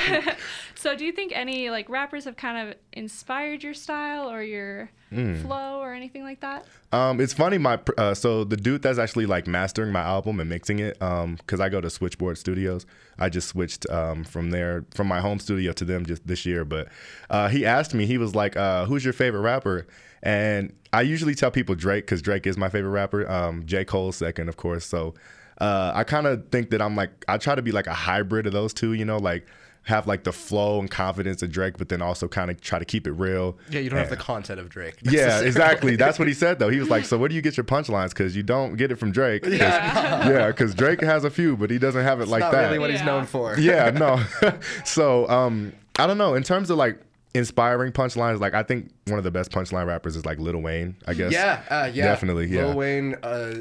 so, 0.83 0.97
do 0.97 1.05
you 1.05 1.13
think 1.13 1.33
any 1.35 1.71
like 1.71 1.89
rappers 1.89 2.25
have 2.25 2.37
kind 2.37 2.69
of 2.69 2.75
inspired 2.93 3.63
your 3.63 3.75
style 3.75 4.31
or 4.31 4.43
your 4.43 4.91
Hmm. 5.11 5.35
flow 5.43 5.79
or 5.79 5.93
anything 5.93 6.23
like 6.25 6.41
that? 6.41 6.65
Um, 6.91 7.21
it's 7.21 7.33
funny. 7.35 7.59
My 7.59 7.79
uh, 7.99 8.15
so 8.15 8.45
the 8.45 8.57
dude 8.57 8.83
that's 8.83 8.99
actually 8.99 9.27
like 9.27 9.47
mastering 9.47 9.93
my 9.93 10.01
album 10.01 10.41
and 10.41 10.49
mixing 10.49 10.79
it, 10.79 11.01
um, 11.03 11.37
because 11.37 11.61
I 11.61 11.69
go 11.69 11.81
to 11.81 11.91
Switchboard 11.91 12.39
Studios. 12.39 12.87
I 13.19 13.29
just 13.29 13.49
switched 13.49 13.89
um 13.91 14.25
from 14.25 14.51
there 14.51 14.85
from 14.95 15.07
my 15.07 15.21
home 15.21 15.39
studio 15.39 15.73
to 15.73 15.85
them 15.85 16.05
just 16.07 16.27
this 16.27 16.45
year. 16.47 16.65
But 16.65 16.89
uh, 17.31 17.49
he 17.49 17.65
asked 17.67 17.95
me, 17.95 18.07
he 18.07 18.19
was 18.19 18.35
like, 18.35 18.57
uh, 18.57 18.87
"Who's 18.87 19.05
your 19.05 19.13
favorite 19.13 19.43
rapper?" 19.43 19.87
And 20.23 20.73
I 20.93 21.03
usually 21.03 21.35
tell 21.35 21.51
people 21.51 21.75
Drake 21.75 22.07
because 22.07 22.23
Drake 22.23 22.47
is 22.47 22.57
my 22.57 22.69
favorite 22.69 22.91
rapper. 22.91 23.31
Um, 23.31 23.65
J 23.67 23.85
Cole's 23.85 24.17
second, 24.17 24.49
of 24.49 24.57
course. 24.57 24.87
So 24.87 25.15
uh, 25.59 25.93
I 25.95 26.05
kind 26.05 26.27
of 26.27 26.49
think 26.49 26.71
that 26.71 26.81
I'm 26.81 26.97
like 26.97 27.11
I 27.29 27.39
try 27.39 27.55
to 27.55 27.63
be 27.63 27.73
like 27.73 27.87
a 27.87 27.95
hybrid 27.95 28.47
of 28.47 28.53
those 28.53 28.73
two. 28.73 28.93
You 28.95 29.05
know, 29.05 29.19
like 29.19 29.47
have 29.85 30.07
like 30.07 30.23
the 30.23 30.33
flow 30.33 30.79
and 30.79 30.89
confidence 30.91 31.43
of 31.43 31.51
Drake, 31.51 31.77
but 31.77 31.89
then 31.89 32.01
also 32.01 32.29
kind 32.29 32.51
of 32.51 32.61
try 32.61 32.79
to 32.79 32.85
keep 32.85 33.07
it 33.07 33.13
real. 33.13 33.57
Yeah, 33.69 33.81
you 33.81 33.91
don't 33.91 33.99
have 33.99 34.11
the 34.11 34.17
content 34.17 34.61
of 34.61 34.69
Drake. 34.69 34.95
yeah, 35.03 35.41
exactly. 35.41 35.97
That's 35.97 36.19
what 36.19 36.29
he 36.29 36.35
said 36.35 36.59
though. 36.61 36.69
He 36.69 36.79
was 36.79 36.89
like, 36.89 37.05
"So 37.05 37.19
where 37.19 37.29
do 37.29 37.35
you 37.35 37.43
get 37.43 37.57
your 37.57 37.65
punchlines? 37.65 38.11
Because 38.11 38.37
you 38.37 38.43
don't 38.45 38.77
get 38.77 38.93
it 38.93 38.97
from 38.97 39.11
Drake." 39.11 39.43
'Cause- 39.43 39.53
yeah, 39.55 40.47
because 40.49 40.75
Drake 40.75 41.01
has 41.01 41.25
a 41.25 41.31
few, 41.31 41.57
but 41.57 41.71
he 41.71 41.79
doesn't 41.79 42.03
have 42.05 42.21
it 42.21 42.29
like 42.29 42.41
Not 42.41 42.53
that. 42.53 42.67
really 42.67 42.79
what 42.79 42.91
he's 42.91 43.03
known 43.03 43.27
for. 43.27 43.59
yeah, 43.59 43.91
no. 43.95 44.23
so 44.85 45.29
um, 45.29 45.73
I 45.99 46.07
don't 46.07 46.19
know. 46.19 46.35
In 46.35 46.43
terms 46.43 46.71
of 46.71 46.79
like 46.79 46.99
inspiring 47.35 47.93
punchlines, 47.93 48.41
like 48.41 48.55
I 48.55 48.63
think 48.63 48.91
one 49.07 49.19
of 49.19 49.25
the 49.25 49.31
best 49.31 49.51
punchline 49.51 49.87
rappers 49.87 50.17
is 50.17 50.27
like 50.27 50.39
Lil 50.39 50.61
Wayne. 50.61 50.97
I 51.07 51.15
guess. 51.15 51.33
Yeah, 51.33 51.63
uh, 51.69 51.91
yeah, 51.93 52.05
Definitely, 52.05 52.47
yeah. 52.47 52.67
Lil 52.67 52.77
Wayne, 52.77 53.17
uh, 53.23 53.55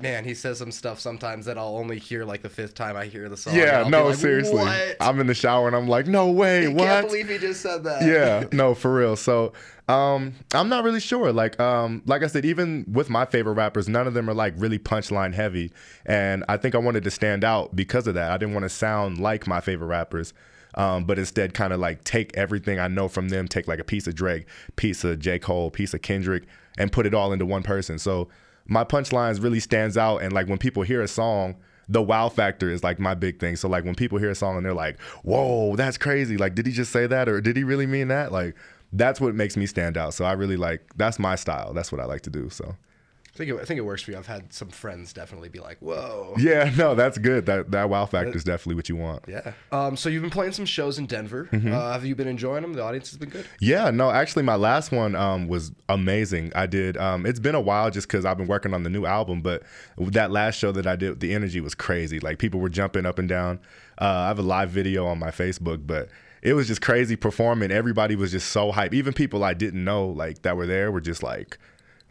man, 0.00 0.24
he 0.24 0.34
says 0.34 0.58
some 0.58 0.72
stuff 0.72 0.98
sometimes 0.98 1.46
that 1.46 1.58
I'll 1.58 1.76
only 1.76 1.98
hear 1.98 2.24
like 2.24 2.42
the 2.42 2.48
fifth 2.48 2.74
time 2.74 2.96
I 2.96 3.06
hear 3.06 3.28
the 3.28 3.36
song. 3.36 3.54
Yeah, 3.54 3.86
no, 3.88 4.08
like, 4.08 4.16
seriously. 4.16 4.56
What? 4.56 4.96
I'm 5.00 5.20
in 5.20 5.26
the 5.26 5.34
shower 5.34 5.66
and 5.66 5.76
I'm 5.76 5.88
like, 5.88 6.06
no 6.06 6.30
way, 6.30 6.66
I 6.66 6.68
what? 6.68 6.84
can't 6.84 7.06
believe 7.06 7.28
he 7.28 7.38
just 7.38 7.60
said 7.60 7.84
that. 7.84 8.02
yeah 8.02 8.44
no 8.52 8.74
for 8.74 8.94
real 8.94 9.16
so 9.16 9.52
um 9.88 10.32
i'm 10.54 10.68
not 10.68 10.82
really 10.82 11.00
sure 11.00 11.30
like 11.32 11.60
um 11.60 12.02
like 12.06 12.22
i 12.22 12.26
said 12.26 12.44
even 12.44 12.84
with 12.90 13.10
my 13.10 13.26
favorite 13.26 13.52
rappers 13.52 13.86
none 13.86 14.06
of 14.06 14.14
them 14.14 14.30
are 14.30 14.34
like 14.34 14.54
really 14.56 14.78
punchline 14.78 15.34
heavy 15.34 15.70
and 16.06 16.42
i 16.48 16.56
think 16.56 16.74
i 16.74 16.78
wanted 16.78 17.04
to 17.04 17.10
stand 17.10 17.44
out 17.44 17.76
because 17.76 18.06
of 18.06 18.14
that 18.14 18.30
i 18.30 18.38
didn't 18.38 18.54
want 18.54 18.64
to 18.64 18.68
sound 18.70 19.18
like 19.18 19.46
my 19.46 19.60
favorite 19.60 19.88
rappers 19.88 20.32
um, 20.76 21.04
but 21.04 21.18
instead 21.18 21.54
kind 21.54 21.72
of 21.72 21.80
like 21.80 22.02
take 22.04 22.36
everything 22.36 22.78
i 22.78 22.88
know 22.88 23.08
from 23.08 23.28
them 23.28 23.46
take 23.48 23.66
like 23.68 23.78
a 23.78 23.84
piece 23.84 24.06
of 24.06 24.14
drake 24.14 24.46
piece 24.76 25.04
of 25.04 25.18
j 25.18 25.38
cole 25.38 25.70
piece 25.70 25.94
of 25.94 26.02
kendrick 26.02 26.44
and 26.78 26.92
put 26.92 27.06
it 27.06 27.14
all 27.14 27.32
into 27.32 27.46
one 27.46 27.62
person 27.62 27.98
so 27.98 28.28
my 28.66 28.84
punchlines 28.84 29.42
really 29.42 29.60
stands 29.60 29.96
out 29.96 30.18
and 30.18 30.32
like 30.32 30.48
when 30.48 30.58
people 30.58 30.82
hear 30.82 31.02
a 31.02 31.08
song 31.08 31.54
the 31.88 32.02
wow 32.02 32.28
factor 32.28 32.70
is 32.70 32.82
like 32.82 32.98
my 32.98 33.14
big 33.14 33.38
thing. 33.38 33.56
So 33.56 33.68
like 33.68 33.84
when 33.84 33.94
people 33.94 34.18
hear 34.18 34.30
a 34.30 34.34
song 34.34 34.56
and 34.56 34.64
they're 34.64 34.74
like, 34.74 34.98
"Whoa, 35.22 35.76
that's 35.76 35.98
crazy!" 35.98 36.36
Like, 36.36 36.54
did 36.54 36.66
he 36.66 36.72
just 36.72 36.92
say 36.92 37.06
that, 37.06 37.28
or 37.28 37.40
did 37.40 37.56
he 37.56 37.64
really 37.64 37.86
mean 37.86 38.08
that? 38.08 38.32
Like, 38.32 38.56
that's 38.92 39.20
what 39.20 39.34
makes 39.34 39.56
me 39.56 39.66
stand 39.66 39.96
out. 39.96 40.14
So 40.14 40.24
I 40.24 40.32
really 40.32 40.56
like 40.56 40.82
that's 40.96 41.18
my 41.18 41.34
style. 41.34 41.74
That's 41.74 41.92
what 41.92 42.00
I 42.00 42.04
like 42.04 42.22
to 42.22 42.30
do. 42.30 42.48
So 42.50 42.76
I 43.34 43.36
think 43.36 43.50
it, 43.50 43.56
I 43.60 43.64
think 43.64 43.78
it 43.78 43.82
works 43.82 44.02
for 44.02 44.12
you. 44.12 44.16
I've 44.16 44.28
had 44.28 44.52
some 44.52 44.68
friends 44.68 45.12
definitely 45.12 45.48
be 45.48 45.58
like, 45.58 45.78
"Whoa." 45.80 46.34
yeah, 46.38 46.70
no, 46.76 46.94
that's 46.94 47.18
good. 47.18 47.46
That 47.46 47.72
that 47.72 47.90
wow 47.90 48.06
factor 48.06 48.36
is 48.36 48.44
definitely 48.44 48.76
what 48.76 48.88
you 48.88 48.94
want. 48.94 49.24
Yeah. 49.26 49.54
Um, 49.72 49.96
so 49.96 50.08
you've 50.08 50.22
been 50.22 50.30
playing 50.30 50.52
some 50.52 50.66
shows 50.66 50.98
in 50.98 51.06
Denver. 51.06 51.48
Mm-hmm. 51.50 51.72
Uh, 51.72 51.92
have 51.92 52.04
you 52.04 52.14
been 52.14 52.28
enjoying 52.28 52.62
them? 52.62 52.74
The 52.74 52.82
audience 52.82 53.10
has 53.10 53.18
been 53.18 53.30
good. 53.30 53.44
Yeah, 53.60 53.90
no, 53.90 54.10
actually, 54.10 54.44
my 54.44 54.54
last 54.54 54.92
one 54.92 55.16
um, 55.16 55.48
was 55.48 55.72
amazing. 55.88 56.52
I 56.54 56.66
did. 56.66 56.96
Um, 56.96 57.26
it's 57.26 57.40
been 57.40 57.56
a 57.56 57.60
while 57.60 57.90
just 57.90 58.06
because 58.06 58.24
I've 58.24 58.38
been 58.38 58.46
working 58.46 58.72
on 58.72 58.84
the 58.84 58.90
new 58.90 59.04
album, 59.04 59.42
but 59.42 59.64
that 59.98 60.30
last 60.30 60.56
show 60.56 60.70
that 60.70 60.86
I 60.86 60.94
did, 60.94 61.18
the 61.18 61.34
energy 61.34 61.60
was 61.60 61.74
crazy. 61.74 62.20
Like 62.20 62.38
people 62.38 62.60
were 62.60 62.68
jumping 62.68 63.04
up 63.04 63.18
and 63.18 63.28
down. 63.28 63.58
Uh, 64.00 64.04
I 64.04 64.28
have 64.28 64.38
a 64.38 64.42
live 64.42 64.70
video 64.70 65.06
on 65.06 65.18
my 65.18 65.30
Facebook, 65.30 65.84
but 65.84 66.08
it 66.40 66.54
was 66.54 66.68
just 66.68 66.82
crazy 66.82 67.16
performing. 67.16 67.72
Everybody 67.72 68.14
was 68.14 68.30
just 68.30 68.52
so 68.52 68.70
hype. 68.70 68.94
Even 68.94 69.12
people 69.12 69.42
I 69.42 69.54
didn't 69.54 69.82
know 69.82 70.06
like 70.06 70.42
that 70.42 70.56
were 70.56 70.66
there 70.66 70.92
were 70.92 71.00
just 71.00 71.22
like 71.22 71.58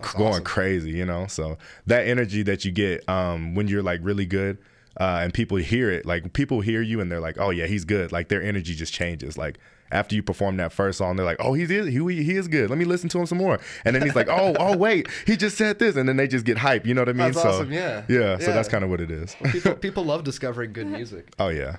going 0.02 0.30
awesome. 0.30 0.44
crazy, 0.44 0.92
you 0.92 1.06
know. 1.06 1.28
So 1.28 1.58
that 1.88 2.08
energy 2.08 2.44
that 2.44 2.66
you 2.66 2.72
get 2.72 3.08
um, 3.08 3.56
when 3.56 3.68
you're 3.68 3.84
like 3.84 4.00
really 4.04 4.26
good. 4.26 4.58
Uh, 5.00 5.22
and 5.24 5.34
people 5.34 5.58
hear 5.58 5.90
it, 5.90 6.06
like 6.06 6.34
people 6.34 6.62
hear 6.62 6.80
you 6.80 7.02
and 7.02 7.12
they're 7.12 7.20
like, 7.20 7.40
"Oh 7.40 7.50
yeah, 7.50 7.66
he's 7.66 7.84
good." 7.84 8.12
Like 8.12 8.28
their 8.28 8.44
energy 8.44 8.76
just 8.76 8.94
changes. 8.94 9.40
Like 9.40 9.58
after 9.92 10.16
you 10.16 10.22
perform 10.22 10.58
that 10.58 10.72
first 10.72 10.98
song, 10.98 11.16
they're 11.16 11.26
like, 11.26 11.38
"Oh, 11.40 11.54
he's 11.54 11.70
he, 11.70 11.84
he 11.90 12.36
is 12.36 12.48
good. 12.48 12.70
Let 12.70 12.78
me 12.78 12.86
listen 12.86 13.10
to 13.10 13.20
him 13.20 13.26
some 13.26 13.40
more." 13.40 13.60
And 13.86 13.96
then 13.96 14.04
he's 14.04 14.16
like, 14.16 14.28
"Oh, 14.28 14.56
oh, 14.60 14.78
wait, 14.78 15.08
he 15.26 15.36
just 15.36 15.58
said 15.58 15.80
this," 15.80 15.96
and 15.96 16.08
then 16.08 16.18
they 16.18 16.28
just 16.28 16.46
get 16.46 16.58
hype. 16.60 16.86
You 16.86 16.94
know 16.94 17.02
what 17.02 17.10
I 17.10 17.14
mean? 17.14 17.32
That's 17.32 17.42
so 17.42 17.50
awesome, 17.50 17.72
yeah. 17.72 18.04
yeah. 18.08 18.38
So 18.38 18.54
that's 18.54 18.70
kind 18.70 18.84
of 18.84 18.90
what 18.90 19.02
it 19.02 19.10
is. 19.10 19.36
people, 19.52 19.74
people 19.88 20.06
love 20.06 20.24
discovering 20.24 20.74
good 20.74 20.88
music. 20.88 21.34
oh 21.40 21.50
yeah. 21.50 21.78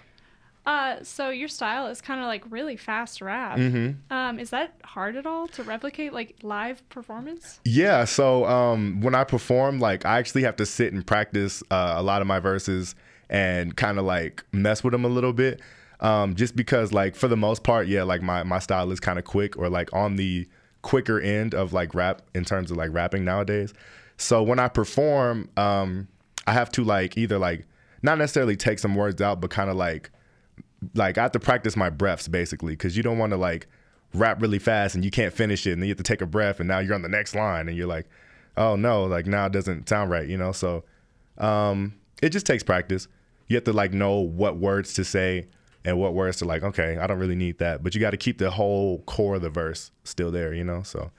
Uh, 0.66 0.96
so 1.02 1.28
your 1.28 1.48
style 1.48 1.86
is 1.88 2.00
kind 2.00 2.20
of 2.20 2.26
like 2.26 2.42
really 2.50 2.76
fast 2.76 3.20
rap. 3.20 3.58
Mm-hmm. 3.58 4.12
Um, 4.12 4.38
is 4.38 4.50
that 4.50 4.74
hard 4.82 5.16
at 5.16 5.26
all 5.26 5.46
to 5.48 5.62
replicate 5.62 6.12
like 6.12 6.36
live 6.42 6.88
performance? 6.88 7.60
Yeah, 7.64 8.04
so 8.04 8.46
um, 8.46 9.00
when 9.02 9.14
I 9.14 9.24
perform, 9.24 9.78
like 9.78 10.06
I 10.06 10.18
actually 10.18 10.42
have 10.44 10.56
to 10.56 10.66
sit 10.66 10.92
and 10.92 11.06
practice 11.06 11.62
uh, 11.70 11.94
a 11.96 12.02
lot 12.02 12.22
of 12.22 12.26
my 12.26 12.38
verses 12.38 12.94
and 13.28 13.76
kind 13.76 13.98
of 13.98 14.04
like 14.04 14.44
mess 14.52 14.82
with 14.82 14.92
them 14.92 15.04
a 15.04 15.08
little 15.08 15.34
bit, 15.34 15.60
um, 16.00 16.34
just 16.34 16.56
because 16.56 16.92
like 16.92 17.14
for 17.14 17.28
the 17.28 17.36
most 17.36 17.62
part, 17.62 17.86
yeah, 17.86 18.02
like 18.02 18.22
my 18.22 18.42
my 18.42 18.58
style 18.58 18.90
is 18.90 19.00
kind 19.00 19.18
of 19.18 19.24
quick 19.24 19.58
or 19.58 19.68
like 19.68 19.92
on 19.92 20.16
the 20.16 20.48
quicker 20.80 21.20
end 21.20 21.54
of 21.54 21.72
like 21.72 21.94
rap 21.94 22.22
in 22.34 22.44
terms 22.44 22.70
of 22.70 22.76
like 22.78 22.92
rapping 22.92 23.24
nowadays. 23.24 23.74
So 24.16 24.42
when 24.42 24.58
I 24.58 24.68
perform, 24.68 25.50
um, 25.56 26.08
I 26.46 26.52
have 26.52 26.70
to 26.72 26.84
like 26.84 27.18
either 27.18 27.38
like 27.38 27.66
not 28.02 28.16
necessarily 28.18 28.56
take 28.56 28.78
some 28.78 28.94
words 28.94 29.20
out, 29.20 29.40
but 29.40 29.50
kind 29.50 29.68
of 29.68 29.76
like 29.76 30.10
like 30.94 31.18
I 31.18 31.22
have 31.22 31.32
to 31.32 31.40
practice 31.40 31.76
my 31.76 31.90
breaths 31.90 32.28
basically 32.28 32.74
because 32.74 32.96
you 32.96 33.02
don't 33.02 33.18
want 33.18 33.30
to 33.30 33.36
like 33.36 33.66
rap 34.14 34.40
really 34.40 34.58
fast 34.58 34.94
and 34.94 35.04
you 35.04 35.10
can't 35.10 35.32
finish 35.32 35.66
it 35.66 35.72
and 35.72 35.82
then 35.82 35.88
you 35.88 35.92
have 35.92 35.98
to 35.98 36.04
take 36.04 36.22
a 36.22 36.26
breath 36.26 36.60
and 36.60 36.68
now 36.68 36.78
you're 36.78 36.94
on 36.94 37.02
the 37.02 37.08
next 37.08 37.34
line 37.34 37.68
and 37.68 37.76
you're 37.76 37.86
like, 37.86 38.06
oh 38.56 38.76
no, 38.76 39.04
like 39.04 39.26
now 39.26 39.46
it 39.46 39.52
doesn't 39.52 39.88
sound 39.88 40.10
right, 40.10 40.28
you 40.28 40.36
know? 40.36 40.52
So 40.52 40.84
um, 41.38 41.94
it 42.22 42.30
just 42.30 42.46
takes 42.46 42.62
practice. 42.62 43.08
You 43.48 43.56
have 43.56 43.64
to 43.64 43.72
like 43.72 43.92
know 43.92 44.18
what 44.18 44.56
words 44.56 44.94
to 44.94 45.04
say 45.04 45.48
and 45.84 45.98
what 45.98 46.14
words 46.14 46.38
to 46.38 46.44
like, 46.44 46.62
okay, 46.62 46.96
I 46.96 47.06
don't 47.06 47.18
really 47.18 47.34
need 47.34 47.58
that. 47.58 47.82
But 47.82 47.94
you 47.94 48.00
got 48.00 48.12
to 48.12 48.16
keep 48.16 48.38
the 48.38 48.50
whole 48.50 49.00
core 49.00 49.36
of 49.36 49.42
the 49.42 49.50
verse 49.50 49.90
still 50.04 50.30
there, 50.30 50.54
you 50.54 50.64
know? 50.64 50.82
So 50.82 51.10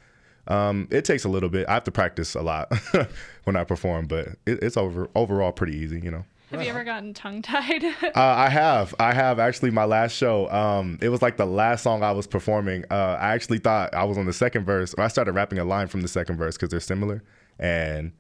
um, 0.48 0.88
it 0.90 1.06
takes 1.06 1.26
a 1.26 1.30
little 1.30 1.50
bit. 1.50 1.68
I 1.68 1.74
have 1.74 1.84
to 1.84 1.92
practice 1.92 2.34
a 2.36 2.42
lot 2.42 2.74
when 3.44 3.56
I 3.56 3.64
perform, 3.64 4.08
but 4.08 4.30
it, 4.46 4.64
it's 4.64 4.78
over 4.78 5.10
overall 5.16 5.52
pretty 5.52 5.78
easy, 5.78 6.00
you 6.00 6.12
know? 6.12 6.26
Have 6.58 6.66
you 6.66 6.70
ever 6.70 6.84
gotten 6.84 7.14
tongue 7.14 7.42
tied? 7.42 7.84
Uh, 8.04 8.12
I 8.16 8.50
have. 8.50 8.96
I 9.00 9.14
have 9.14 9.40
actually. 9.40 9.72
My 9.72 9.86
last 9.86 10.14
show, 10.16 10.50
um, 10.52 10.98
it 11.02 11.10
was 11.10 11.22
like 11.22 11.38
the 11.38 11.46
last 11.46 11.84
song 11.84 12.04
I 12.04 12.12
was 12.12 12.28
performing. 12.28 12.86
Uh, 12.90 13.18
I 13.20 13.34
actually 13.34 13.60
thought 13.60 13.94
I 13.94 14.04
was 14.06 14.18
on 14.18 14.26
the 14.26 14.34
second 14.34 14.64
verse. 14.66 14.94
Or 14.94 15.04
I 15.04 15.08
started 15.08 15.34
rapping 15.34 15.60
a 15.60 15.66
line 15.66 15.88
from 15.88 16.02
the 16.02 16.08
second 16.08 16.38
verse 16.38 16.56
because 16.56 16.70
they're 16.70 16.80
similar. 16.80 17.24
And 17.60 18.14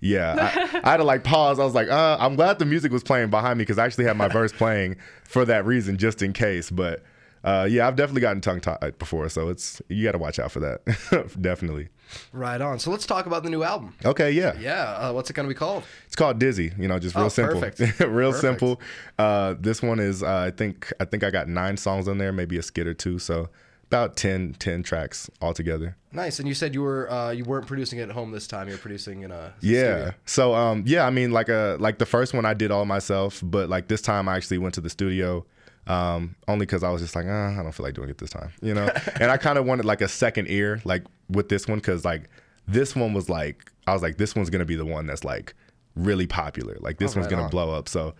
yeah, 0.00 0.34
I, 0.38 0.80
I 0.84 0.90
had 0.90 0.96
to 0.98 1.04
like 1.04 1.24
pause. 1.24 1.58
I 1.58 1.64
was 1.64 1.74
like, 1.74 1.88
uh, 1.88 2.16
I'm 2.20 2.36
glad 2.36 2.58
the 2.58 2.64
music 2.66 2.92
was 2.92 3.02
playing 3.02 3.30
behind 3.30 3.58
me 3.58 3.62
because 3.62 3.78
I 3.78 3.86
actually 3.86 4.04
had 4.04 4.16
my 4.16 4.28
verse 4.28 4.52
playing 4.52 4.96
for 5.24 5.44
that 5.44 5.64
reason, 5.64 5.96
just 5.96 6.22
in 6.22 6.32
case. 6.32 6.70
But 6.70 7.02
uh, 7.44 7.66
yeah, 7.70 7.86
I've 7.88 7.96
definitely 7.96 8.20
gotten 8.22 8.40
tongue 8.40 8.60
tied 8.60 8.98
before, 8.98 9.28
so 9.28 9.48
it's 9.48 9.80
you 9.88 10.04
got 10.04 10.12
to 10.12 10.18
watch 10.18 10.38
out 10.38 10.52
for 10.52 10.60
that. 10.60 11.34
definitely. 11.40 11.88
Right 12.32 12.60
on. 12.60 12.78
So 12.80 12.90
let's 12.90 13.06
talk 13.06 13.26
about 13.26 13.44
the 13.44 13.50
new 13.50 13.62
album. 13.62 13.94
Okay. 14.04 14.32
Yeah. 14.32 14.58
Yeah. 14.58 14.82
Uh, 14.82 15.12
what's 15.12 15.30
it 15.30 15.34
going 15.34 15.48
to 15.48 15.54
be 15.54 15.58
called? 15.58 15.84
It's 16.06 16.16
called 16.16 16.38
Dizzy. 16.40 16.72
You 16.78 16.88
know, 16.88 16.98
just 16.98 17.14
real 17.14 17.26
Oh, 17.26 17.28
simple. 17.28 17.60
perfect. 17.60 18.00
real 18.00 18.32
Perfect. 18.32 18.40
simple. 18.40 18.80
Uh, 19.18 19.54
this 19.60 19.80
one 19.80 20.00
is 20.00 20.22
uh, 20.22 20.38
I 20.38 20.50
think 20.50 20.92
I 21.00 21.04
think 21.04 21.22
I 21.24 21.30
got 21.30 21.48
nine 21.48 21.76
songs 21.76 22.08
on 22.08 22.18
there, 22.18 22.32
maybe 22.32 22.58
a 22.58 22.62
skit 22.62 22.86
or 22.88 22.94
two. 22.94 23.18
So 23.20 23.48
about 23.86 24.16
10, 24.16 24.54
10 24.58 24.82
tracks 24.82 25.30
altogether. 25.40 25.96
Nice. 26.12 26.38
And 26.40 26.46
you 26.48 26.54
said 26.54 26.74
you 26.74 26.82
were 26.82 27.10
uh, 27.10 27.30
you 27.30 27.44
weren't 27.44 27.66
producing 27.68 28.00
it 28.00 28.02
at 28.02 28.10
home 28.10 28.32
this 28.32 28.46
time. 28.48 28.68
You're 28.68 28.78
producing 28.78 29.22
in 29.22 29.30
a 29.30 29.54
Yeah. 29.60 29.78
studio. 29.94 30.14
So 30.26 30.54
um 30.54 30.82
yeah, 30.86 31.06
I 31.06 31.10
mean 31.10 31.30
like 31.30 31.48
uh 31.48 31.76
like 31.78 31.98
the 31.98 32.06
first 32.06 32.34
one 32.34 32.44
I 32.44 32.54
did 32.54 32.72
all 32.72 32.84
myself, 32.86 33.40
but 33.44 33.68
like 33.68 33.86
this 33.86 34.02
time 34.02 34.28
I 34.28 34.36
actually 34.36 34.58
went 34.58 34.74
to 34.74 34.80
the 34.80 34.90
studio. 34.90 35.46
Um, 35.90 36.36
only 36.46 36.66
because 36.66 36.82
I 36.84 36.90
was 36.90 37.02
just 37.02 37.16
like, 37.16 37.26
uh, 37.26 37.30
I 37.30 37.56
don't 37.62 37.72
feel 37.72 37.84
like 37.84 37.94
doing 37.94 38.10
it 38.10 38.18
this 38.18 38.30
time, 38.30 38.52
you 38.62 38.74
know. 38.74 38.88
and 39.20 39.30
I 39.30 39.36
kind 39.36 39.58
of 39.58 39.64
wanted 39.64 39.84
like 39.84 40.00
a 40.00 40.08
second 40.08 40.48
ear, 40.48 40.80
like 40.84 41.04
with 41.28 41.48
this 41.48 41.66
one, 41.66 41.78
because 41.78 42.04
like 42.04 42.28
this 42.68 42.94
one 42.94 43.12
was 43.14 43.28
like, 43.28 43.72
I 43.86 43.92
was 43.92 44.02
like, 44.02 44.16
this 44.16 44.34
one's 44.36 44.50
gonna 44.50 44.64
be 44.64 44.76
the 44.76 44.84
one 44.84 45.06
that's 45.06 45.24
like 45.24 45.54
really 45.96 46.26
popular, 46.26 46.76
like 46.80 46.98
this 46.98 47.12
Oh, 47.12 47.20
one's 47.20 47.24
right 47.26 47.30
gonna 47.30 47.44
on. 47.44 47.50
blow 47.50 47.74
up. 47.74 47.88
So, 47.88 48.14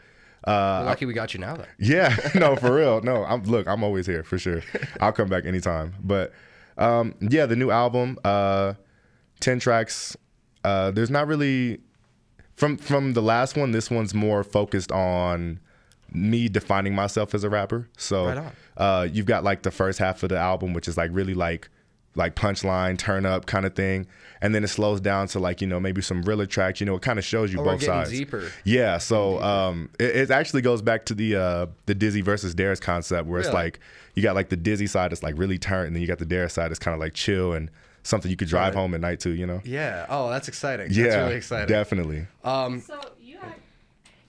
uh, 0.48 0.82
lucky 0.86 1.04
we 1.06 1.12
got 1.12 1.32
you 1.34 1.38
now. 1.40 1.56
Then. 1.56 1.66
yeah, 1.78 2.16
no, 2.34 2.56
for 2.56 2.74
real. 2.74 3.02
No, 3.02 3.24
I'm 3.24 3.42
look, 3.44 3.68
I'm 3.68 3.84
always 3.84 4.06
here 4.06 4.24
for 4.24 4.38
sure. 4.38 4.62
I'll 5.00 5.12
come 5.12 5.28
back 5.28 5.44
anytime. 5.44 5.94
But 6.02 6.32
um, 6.78 7.14
yeah, 7.20 7.46
the 7.46 7.56
new 7.56 7.70
album, 7.70 8.18
uh, 8.24 8.74
ten 9.38 9.60
tracks. 9.60 10.16
Uh, 10.64 10.90
there's 10.90 11.10
not 11.10 11.26
really 11.28 11.78
from 12.56 12.76
from 12.78 13.12
the 13.12 13.22
last 13.22 13.56
one. 13.56 13.70
This 13.70 13.90
one's 13.90 14.12
more 14.14 14.42
focused 14.42 14.90
on 14.90 15.60
me 16.12 16.48
defining 16.48 16.94
myself 16.94 17.34
as 17.34 17.44
a 17.44 17.50
rapper. 17.50 17.88
So 17.96 18.26
Right 18.26 18.52
uh, 18.76 19.06
you've 19.10 19.26
got 19.26 19.44
like 19.44 19.62
the 19.62 19.70
first 19.70 19.98
half 19.98 20.22
of 20.22 20.28
the 20.30 20.38
album, 20.38 20.72
which 20.72 20.88
is 20.88 20.96
like 20.96 21.10
really 21.12 21.34
like 21.34 21.68
like 22.16 22.34
punchline, 22.34 22.98
turn 22.98 23.24
up 23.24 23.46
kind 23.46 23.64
of 23.64 23.74
thing, 23.76 24.04
and 24.42 24.52
then 24.52 24.64
it 24.64 24.68
slows 24.68 25.00
down 25.00 25.28
to 25.28 25.38
like 25.38 25.60
you 25.60 25.66
know 25.66 25.78
maybe 25.78 26.02
some 26.02 26.22
realer 26.22 26.44
tracks. 26.46 26.80
You 26.80 26.86
know, 26.86 26.96
it 26.96 27.02
kind 27.02 27.18
of 27.20 27.24
shows 27.24 27.52
you 27.52 27.60
Oh, 27.60 27.62
we're 27.62 27.72
both 27.74 27.84
sides. 27.84 28.10
deeper. 28.10 28.50
Yeah, 28.64 28.98
so 28.98 29.40
um, 29.40 29.90
it, 30.00 30.16
it 30.16 30.30
actually 30.30 30.62
goes 30.62 30.82
back 30.82 31.04
to 31.06 31.14
the 31.14 31.36
uh, 31.36 31.66
the 31.86 31.94
Dizzy 31.94 32.20
versus 32.22 32.54
Darius 32.54 32.80
concept, 32.80 33.28
where 33.28 33.38
it's 33.40 33.52
like 33.52 33.78
you 34.14 34.22
got 34.24 34.34
like 34.34 34.48
the 34.48 34.56
Dizzy 34.56 34.88
side 34.88 35.12
that's 35.12 35.22
like 35.22 35.38
really 35.38 35.58
turned, 35.58 35.86
and 35.88 35.94
then 35.96 36.00
you 36.00 36.08
got 36.08 36.18
the 36.18 36.26
Darius 36.26 36.54
side 36.54 36.70
that's 36.70 36.80
kind 36.80 36.94
of 36.94 37.00
like 37.00 37.14
chill 37.14 37.52
and 37.52 37.70
something 38.02 38.30
you 38.30 38.36
could 38.36 38.48
drive 38.48 38.74
Right. 38.74 38.80
home 38.80 38.94
at 38.94 39.00
night 39.02 39.20
to. 39.20 39.30
You 39.30 39.46
know? 39.46 39.60
Yeah. 39.64 40.06
Oh, 40.08 40.30
that's 40.30 40.48
exciting. 40.48 40.88
Yeah, 40.90 41.04
That's 41.04 41.16
really 41.16 41.34
exciting. 41.36 41.68
definitely. 41.68 42.26
Um, 42.42 42.80
so 42.80 42.98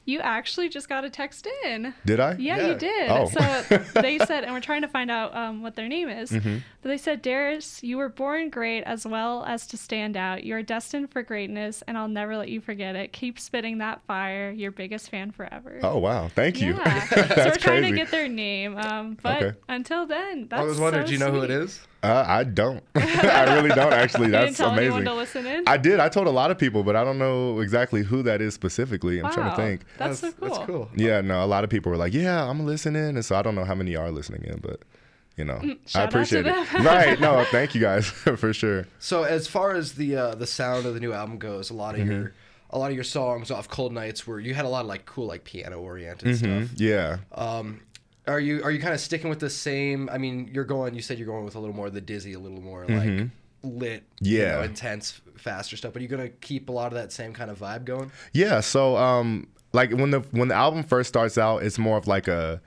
you 0.06 0.20
actually 0.20 0.68
just 0.68 0.90
got 0.90 1.06
a 1.06 1.10
text 1.10 1.48
in. 1.66 1.94
Did 2.06 2.20
I? 2.20 2.36
Yeah, 2.40 2.58
Yeah. 2.58 2.68
you 2.70 2.76
did. 2.76 3.12
Oh. 3.12 3.26
So 3.28 3.78
they 4.02 4.18
said, 4.20 4.44
and 4.44 4.54
we're 4.54 4.60
trying 4.60 4.82
to 4.82 4.88
find 4.88 5.12
out 5.12 5.36
um, 5.36 5.62
what 5.62 5.76
their 5.76 5.88
name 5.88 6.10
is. 6.10 6.32
Mm-hmm. 6.32 6.58
But 6.82 6.90
they 6.90 6.98
said, 6.98 7.22
Darius, 7.22 7.84
you 7.84 7.98
were 7.98 8.10
born 8.10 8.50
great 8.50 8.82
as 8.84 9.06
well 9.06 9.46
as 9.46 9.68
to 9.68 9.78
stand 9.78 10.18
out. 10.18 10.44
You 10.44 10.56
are 10.56 10.64
destined 10.64 11.12
for 11.12 11.22
greatness, 11.22 11.84
and 11.88 11.98
I'll 11.98 12.08
never 12.08 12.36
let 12.36 12.50
you 12.50 12.60
forget 12.62 12.96
it. 12.96 13.14
Keep 13.14 13.40
spitting 13.40 13.78
that 13.78 14.02
fire. 14.08 14.50
Your 14.50 14.72
biggest 14.72 15.10
fan 15.12 15.30
forever. 15.32 15.80
Oh 15.84 16.00
wow, 16.00 16.28
thank 16.30 16.60
you. 16.60 16.74
Yeah. 16.76 17.08
so 17.08 17.16
we're 17.46 17.56
trying 17.58 17.82
crazy. 17.82 17.90
to 17.92 17.96
get 17.96 18.10
their 18.12 18.28
name. 18.28 18.78
Um, 18.78 19.18
but 19.22 19.44
Okay. 19.44 19.58
until 19.70 20.08
then, 20.08 20.48
that's 20.50 20.62
I 20.62 20.66
was 20.66 20.80
wondering, 20.80 21.06
so 21.06 21.08
do 21.10 21.14
you 21.14 21.20
know 21.20 21.32
who 21.32 21.42
it 21.42 21.48
sweet. 21.48 21.58
is? 21.58 21.88
Uh, 22.04 22.26
I 22.28 22.44
don't. 22.44 22.84
I 22.96 23.54
really 23.56 23.70
don't 23.70 23.94
actually. 23.94 24.26
You 24.28 24.32
That's 24.32 24.58
didn't 24.58 24.58
tell 24.58 24.72
amazing. 24.74 25.06
to 25.06 25.14
listen 25.14 25.46
in. 25.46 25.64
I 25.68 25.78
did. 25.78 26.00
I 26.00 26.10
told 26.10 26.26
a 26.28 26.32
lot 26.32 26.50
of 26.50 26.58
people, 26.58 26.84
but 26.84 26.96
I 26.96 27.04
don't 27.04 27.20
know 27.20 27.60
exactly 27.60 28.02
who 28.04 28.24
that 28.24 28.42
is 28.42 28.54
specifically. 28.56 29.20
I'm 29.20 29.32
trying 29.32 29.52
to 29.52 29.56
think. 29.56 29.84
That's, 29.98 30.20
so 30.20 30.32
cool. 30.32 30.50
That's 30.50 30.66
cool. 30.66 30.90
Yeah, 30.96 31.22
no, 31.22 31.44
a 31.44 31.46
lot 31.46 31.64
of 31.64 31.70
people 31.70 31.92
were 31.92 31.98
like, 31.98 32.14
"Yeah, 32.14 32.50
I'm 32.50 32.66
listening," 32.66 33.04
and 33.16 33.24
so 33.24 33.36
I 33.36 33.42
don't 33.44 33.54
know 33.56 33.66
how 33.66 33.76
many 33.76 33.96
are 33.96 34.10
listening 34.12 34.44
in, 34.46 34.60
but 34.62 34.82
you 35.38 35.46
know, 35.46 35.54
I 35.56 35.66
Mm, 35.66 35.78
shout 35.88 36.02
out 36.04 36.12
to 36.12 36.18
appreciate 36.18 36.48
it. 36.48 36.74
right? 36.84 37.20
No, 37.22 37.46
thank 37.52 37.76
you 37.76 37.82
guys 37.82 38.06
for 38.10 38.52
sure. 38.52 38.88
So 39.00 39.24
as 39.24 39.48
far 39.48 39.76
as 39.76 39.94
the 39.94 40.16
uh, 40.16 40.36
the 40.36 40.48
sound 40.48 40.86
of 40.88 40.94
the 40.96 41.00
new 41.00 41.14
album 41.14 41.38
goes, 41.38 41.70
a 41.70 41.74
lot 41.76 41.94
of 41.96 42.02
Mm-hmm. 42.02 42.12
your 42.12 42.34
a 42.72 42.80
lot 42.80 42.90
of 42.90 42.96
your 42.96 43.04
songs 43.04 43.52
off 43.52 43.68
Cold 43.70 43.94
Nights 43.94 44.26
were 44.26 44.40
you 44.40 44.54
had 44.56 44.66
a 44.66 44.70
lot 44.70 44.82
of 44.82 44.88
like 44.88 45.06
cool 45.06 45.28
like 45.28 45.44
piano 45.44 45.80
oriented 45.80 46.30
Mhm, 46.30 46.38
stuff. 46.68 46.80
Yeah. 46.80 47.18
Um, 47.34 47.82
are 48.32 48.40
you 48.40 48.64
are 48.64 48.72
you 48.72 48.80
kind 48.80 48.94
of 48.94 49.00
sticking 49.00 49.30
with 49.30 49.40
the 49.40 49.50
same? 49.50 50.10
I 50.12 50.18
mean, 50.18 50.50
you're 50.54 50.64
going. 50.66 50.96
You 50.96 51.02
said 51.02 51.18
you're 51.20 51.28
going 51.28 51.46
with 51.46 51.56
a 51.56 51.60
little 51.60 51.76
more 51.76 51.88
of 51.88 51.94
the 51.94 52.02
dizzy, 52.02 52.34
a 52.34 52.40
little 52.40 52.62
more 52.62 52.86
like 52.88 53.30
lit, 53.64 54.04
you 54.22 54.38
Mm-hmm. 54.40 54.42
Yeah. 54.50 54.52
know, 54.58 54.62
intense, 54.64 55.22
faster 55.38 55.78
stuff. 55.78 55.94
But 55.94 56.00
are 56.00 56.04
you 56.04 56.10
gonna 56.10 56.30
keep 56.30 56.70
a 56.70 56.72
lot 56.72 56.88
of 56.88 56.94
that 56.94 57.12
same 57.12 57.34
kind 57.34 57.52
of 57.52 57.60
vibe 57.60 57.86
going? 57.86 58.12
Yeah, 58.34 58.60
so 58.62 58.98
um 58.98 59.48
like 59.74 59.92
when 59.92 60.12
the 60.12 60.20
when 60.32 60.48
the 60.48 60.56
album 60.56 60.84
first 60.84 61.08
starts 61.10 61.38
out, 61.38 61.64
it's 61.64 61.78
more 61.78 61.98
of 61.98 62.08
like 62.08 62.28
a 62.28 62.62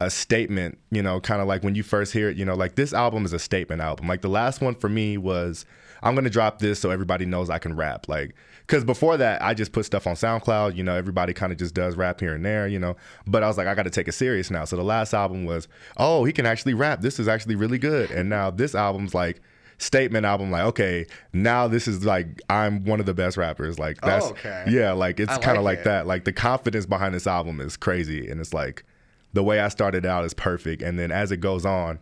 a 0.00 0.10
statement, 0.10 0.78
you 0.90 1.02
know, 1.02 1.20
kind 1.20 1.40
of 1.40 1.48
like 1.48 1.62
when 1.64 1.74
you 1.74 1.82
first 1.82 2.12
hear 2.12 2.28
it, 2.28 2.36
you 2.36 2.44
know, 2.44 2.54
like 2.54 2.76
this 2.76 2.92
album 2.92 3.24
is 3.24 3.32
a 3.32 3.38
statement 3.38 3.80
album. 3.82 4.06
Like 4.06 4.22
the 4.22 4.28
last 4.28 4.60
one 4.60 4.74
for 4.74 4.88
me 4.88 5.16
was 5.18 5.64
I'm 6.02 6.14
going 6.14 6.24
to 6.24 6.30
drop 6.30 6.60
this 6.60 6.78
so 6.78 6.90
everybody 6.90 7.26
knows 7.26 7.50
I 7.50 7.58
can 7.58 7.74
rap. 7.74 8.08
Like 8.08 8.36
cuz 8.68 8.84
before 8.84 9.16
that 9.16 9.42
I 9.42 9.54
just 9.54 9.72
put 9.72 9.84
stuff 9.86 10.06
on 10.06 10.14
SoundCloud, 10.14 10.76
you 10.76 10.84
know, 10.84 10.94
everybody 10.94 11.32
kind 11.34 11.50
of 11.52 11.58
just 11.58 11.74
does 11.74 11.96
rap 11.96 12.20
here 12.20 12.34
and 12.34 12.44
there, 12.46 12.68
you 12.68 12.78
know. 12.78 12.96
But 13.26 13.42
I 13.42 13.48
was 13.48 13.58
like 13.58 13.66
I 13.66 13.74
got 13.74 13.84
to 13.84 13.90
take 13.90 14.06
it 14.06 14.12
serious 14.12 14.50
now. 14.50 14.64
So 14.64 14.76
the 14.76 14.84
last 14.84 15.12
album 15.14 15.44
was, 15.44 15.66
"Oh, 15.96 16.24
he 16.24 16.32
can 16.32 16.46
actually 16.46 16.74
rap. 16.74 17.00
This 17.00 17.18
is 17.18 17.26
actually 17.26 17.56
really 17.56 17.78
good." 17.78 18.10
And 18.12 18.28
now 18.28 18.50
this 18.50 18.74
album's 18.76 19.14
like 19.14 19.40
statement 19.80 20.26
album 20.26 20.50
like 20.50 20.64
okay 20.64 21.06
now 21.32 21.68
this 21.68 21.86
is 21.86 22.04
like 22.04 22.40
i'm 22.50 22.84
one 22.84 22.98
of 22.98 23.06
the 23.06 23.14
best 23.14 23.36
rappers 23.36 23.78
like 23.78 23.96
that's 24.00 24.26
Oh, 24.26 24.30
okay. 24.30 24.64
yeah 24.68 24.90
like 24.90 25.20
it's 25.20 25.38
kind 25.38 25.56
of 25.56 25.62
like 25.62 25.76
like 25.76 25.78
it. 25.78 25.84
that 25.84 26.06
like 26.08 26.24
the 26.24 26.32
confidence 26.32 26.84
behind 26.84 27.14
this 27.14 27.28
album 27.28 27.60
is 27.60 27.76
crazy 27.76 28.28
and 28.28 28.40
it's 28.40 28.52
like 28.52 28.84
the 29.32 29.42
way 29.42 29.60
i 29.60 29.68
started 29.68 30.04
out 30.06 30.24
is 30.24 30.34
perfect 30.34 30.82
and 30.82 30.98
then 30.98 31.10
as 31.12 31.30
it 31.32 31.38
goes 31.38 31.64
on 31.66 31.98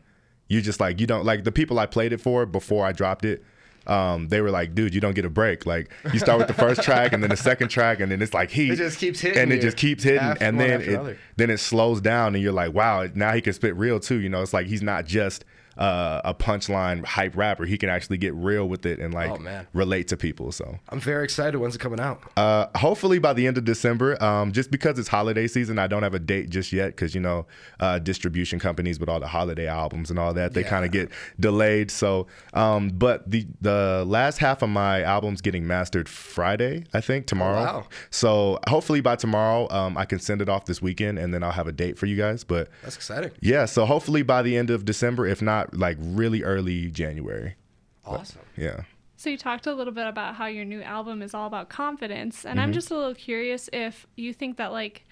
you 0.49 0.61
just 0.61 0.81
like 0.81 1.01
you 1.01 1.07
don't 1.07 1.25
like 1.25 1.45
the 1.45 1.53
people 1.53 1.79
i 1.79 1.87
played 1.87 2.13
it 2.13 2.21
for 2.21 2.47
before 2.47 2.85
i 2.87 2.93
dropped 2.93 3.25
it 3.25 3.43
um, 3.89 4.27
they 4.31 4.41
were 4.41 4.51
like, 4.51 4.75
dude, 4.75 4.97
you 4.97 5.01
don't 5.01 5.15
get 5.15 5.25
a 5.25 5.31
break. 5.31 5.65
Like 5.65 5.93
you 6.13 6.19
start 6.19 6.39
with 6.39 6.49
the 6.49 6.55
first 6.55 6.83
track 6.89 7.13
and 7.13 7.23
then 7.23 7.31
the 7.31 7.37
second 7.37 7.69
track 7.69 8.01
and 8.01 8.11
then 8.11 8.21
it's 8.21 8.35
like 8.35 8.51
he 8.51 8.69
It 8.71 8.75
just 8.79 8.99
keeps 8.99 9.21
hitting 9.21 9.39
And 9.41 9.53
it 9.53 9.61
just 9.61 9.77
keeps 9.77 10.03
hitting. 10.03 10.19
after 10.19 10.43
and 10.43 10.59
then 10.59 10.83
it, 10.83 10.89
another. 10.89 11.19
then 11.37 11.51
it 11.51 11.59
slows 11.59 12.01
down 12.01 12.35
and 12.35 12.43
you're 12.43 12.53
like, 12.53 12.75
wow, 12.75 13.07
now 13.15 13.33
he 13.33 13.41
can 13.41 13.53
spit 13.53 13.77
real 13.77 14.01
too. 14.01 14.17
You 14.19 14.29
know, 14.29 14.43
it's 14.43 14.53
like 14.53 14.67
he's 14.67 14.83
not 14.83 15.05
just 15.07 15.45
uh, 15.79 16.21
a 16.25 16.35
punchline 16.35 17.05
hype 17.05 17.37
rapper. 17.37 17.65
He 17.65 17.77
can 17.79 17.89
actually 17.89 18.17
get 18.19 18.35
real 18.35 18.69
with 18.69 18.87
it 18.87 18.99
and 18.99 19.13
like 19.13 19.31
Oh, 19.31 19.37
man. 19.37 19.67
relate 19.73 20.09
to 20.09 20.17
people. 20.17 20.53
So 20.53 20.79
I'm 20.89 21.01
very 21.01 21.25
excited. 21.25 21.59
When's 21.59 21.75
it 21.75 21.81
coming 21.81 22.01
out? 22.01 22.23
uh, 22.37 22.67
hopefully 22.77 23.19
by 23.19 23.33
the 23.33 23.47
end 23.47 23.59
of 23.59 23.65
December. 23.65 24.23
Um, 24.23 24.53
just 24.53 24.71
because 24.71 24.99
it's 24.99 25.09
holiday 25.09 25.47
season, 25.47 25.79
I 25.79 25.87
don't 25.87 26.03
have 26.03 26.15
a 26.15 26.19
date 26.19 26.51
just 26.51 26.73
yet 26.73 26.89
because 26.89 27.15
you 27.15 27.21
know 27.21 27.47
uh, 27.81 27.99
distribution 27.99 28.59
companies 28.59 28.99
with 29.01 29.09
all 29.09 29.21
the 29.21 29.27
holiday 29.29 29.67
albums 29.67 30.11
and 30.11 30.19
all 30.19 30.33
that 30.35 30.55
they 30.55 30.63
Yeah. 30.63 30.69
kind 30.71 30.85
of 30.85 30.91
get 30.93 31.11
delayed. 31.41 31.91
So, 31.91 32.27
um, 32.55 32.89
but 32.91 33.31
the 33.31 33.47
the 33.61 34.05
last 34.07 34.39
half 34.39 34.63
of 34.63 34.69
my 34.71 35.03
album's 35.03 35.41
getting 35.41 35.67
mastered 35.67 36.09
Friday, 36.09 36.85
I 36.95 37.01
think 37.01 37.27
tomorrow. 37.27 37.57
wow. 37.63 37.87
So 38.11 38.59
hopefully 38.69 39.01
by 39.01 39.17
tomorrow, 39.17 39.69
um, 39.71 39.97
I 39.97 40.05
can 40.05 40.19
send 40.19 40.41
it 40.41 40.49
off 40.49 40.65
this 40.65 40.81
weekend 40.81 41.19
and 41.19 41.33
then 41.35 41.43
I'll 41.43 41.53
have 41.53 41.67
a 41.67 41.73
date 41.73 41.99
for 41.99 42.07
you 42.07 42.17
guys. 42.17 42.45
But 42.45 42.69
That's 42.83 42.97
exciting. 42.97 43.31
yeah, 43.41 43.65
so 43.67 43.85
hopefully 43.87 44.23
by 44.23 44.43
the 44.43 44.57
end 44.57 44.71
of 44.71 44.85
December, 44.85 45.27
if 45.27 45.43
not 45.43 45.66
like 45.73 45.97
really 46.01 46.43
early 46.43 46.91
January. 46.91 47.57
Awesome. 48.05 48.43
Yeah. 48.57 48.83
So 49.17 49.31
you 49.31 49.39
talked 49.39 49.67
a 49.67 49.75
little 49.75 49.93
bit 49.95 50.07
about 50.07 50.35
how 50.37 50.47
your 50.47 50.65
new 50.65 50.83
album 50.83 51.23
is 51.23 51.33
all 51.35 51.47
about 51.47 51.69
confidence, 51.69 52.45
and 52.45 52.59
Mm-hmm. 52.59 52.69
I'm 52.69 52.73
just 52.73 52.91
a 52.91 52.97
little 52.97 53.15
curious 53.15 53.69
if 53.73 54.07
you 54.17 54.33
think 54.33 54.57
that 54.59 54.73
like 54.73 55.05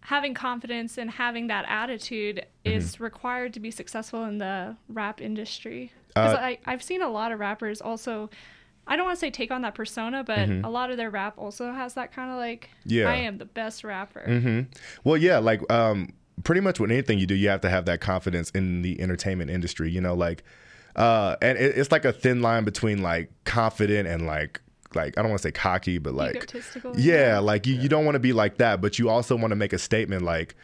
having 0.00 0.34
confidence 0.34 0.98
and 0.98 1.10
having 1.10 1.46
that 1.48 1.64
attitude 1.68 2.44
Mm-hmm. 2.64 2.78
is 2.78 2.98
required 2.98 3.52
to 3.52 3.60
be 3.60 3.70
successful 3.70 4.24
in 4.24 4.38
the 4.38 4.74
rap 4.88 5.20
industry. 5.20 5.92
Because 6.08 6.34
Uh, 6.34 6.38
I 6.40 6.58
I've 6.64 6.82
seen 6.82 7.02
a 7.02 7.10
lot 7.10 7.30
of 7.32 7.38
rappers 7.38 7.82
also. 7.82 8.30
I 8.86 8.96
don't 8.96 9.04
want 9.06 9.16
to 9.16 9.20
say 9.20 9.30
take 9.30 9.50
on 9.50 9.62
that 9.62 9.74
persona, 9.74 10.22
but 10.24 10.48
a 10.48 10.68
lot 10.70 10.90
of 10.90 10.96
their 10.98 11.10
rap 11.10 11.34
also 11.38 11.72
has 11.72 11.92
that 11.94 12.12
kind 12.12 12.30
of 12.30 12.36
like, 12.38 12.70
Mm-hmm. 12.86 12.90
Yeah. 12.94 13.10
I 13.10 13.16
am 13.16 13.36
the 13.38 13.44
best 13.44 13.82
rapper. 13.84 14.20
hmm 14.26 14.60
Well, 15.04 15.16
yeah, 15.18 15.38
like 15.38 15.60
um, 15.70 16.12
pretty 16.44 16.60
much 16.60 16.78
with 16.78 16.90
anything 16.90 17.18
you 17.18 17.26
do, 17.26 17.34
you 17.34 17.48
have 17.48 17.62
to 17.62 17.70
have 17.70 17.86
that 17.86 18.00
confidence 18.00 18.50
in 18.50 18.82
the 18.82 19.00
entertainment 19.00 19.50
industry. 19.50 19.90
You 19.90 20.00
know, 20.00 20.14
like, 20.14 20.44
uh, 20.94 21.36
and 21.42 21.58
it, 21.58 21.76
it's 21.76 21.90
like 21.90 22.04
a 22.04 22.12
thin 22.12 22.42
line 22.42 22.64
between 22.64 23.02
like 23.02 23.30
confident 23.44 24.06
and 24.06 24.26
like 24.26 24.60
like 24.94 25.18
I 25.18 25.22
don't 25.22 25.30
want 25.30 25.42
to 25.42 25.48
say 25.48 25.52
cocky, 25.52 25.98
but 25.98 26.14
like 26.14 26.36
Egotistical, 26.36 26.98
yeah, 26.98 27.38
like 27.40 27.66
you, 27.66 27.74
you 27.74 27.88
don't 27.88 28.04
want 28.04 28.14
to 28.14 28.20
be 28.20 28.32
like 28.32 28.58
that, 28.58 28.80
but 28.80 28.98
you 28.98 29.08
also 29.08 29.36
want 29.36 29.50
to 29.50 29.56
make 29.56 29.72
a 29.72 29.78
statement 29.78 30.22
like. 30.22 30.54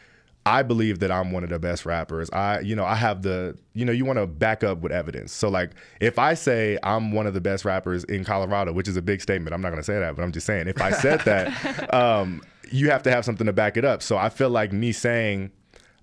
I 0.43 0.63
believe 0.63 0.97
that 1.01 1.11
I'm 1.11 1.31
one 1.31 1.43
of 1.43 1.51
the 1.51 1.59
best 1.59 1.85
rappers. 1.85 2.27
I, 2.31 2.61
you 2.61 2.75
know, 2.75 2.83
I 2.83 2.95
have 2.95 3.21
the, 3.21 3.55
you 3.75 3.85
know, 3.85 3.91
you 3.91 4.05
want 4.05 4.17
to 4.17 4.25
back 4.25 4.63
up 4.63 4.79
with 4.79 4.91
evidence. 4.91 5.31
So 5.31 5.49
like, 5.49 5.69
if 5.99 6.17
I 6.17 6.33
say 6.33 6.79
I'm 6.81 7.11
one 7.11 7.27
of 7.27 7.35
the 7.35 7.41
best 7.41 7.63
rappers 7.63 8.05
in 8.05 8.23
Colorado, 8.23 8.73
which 8.73 8.87
is 8.87 8.97
a 8.97 9.03
big 9.03 9.21
statement, 9.21 9.53
I'm 9.53 9.61
not 9.61 9.69
gonna 9.69 9.83
say 9.83 9.99
that, 9.99 10.15
but 10.15 10.23
I'm 10.23 10.31
just 10.31 10.47
saying, 10.47 10.67
if 10.67 10.81
I 10.81 10.93
said 10.93 11.19
that, 11.25 11.93
um, 11.93 12.41
you 12.71 12.89
have 12.89 13.03
to 13.03 13.11
have 13.11 13.23
something 13.23 13.45
to 13.45 13.53
back 13.53 13.77
it 13.77 13.85
up. 13.85 14.01
So 14.01 14.17
I 14.17 14.29
feel 14.29 14.49
like 14.49 14.73
me 14.73 14.93
saying 14.93 15.51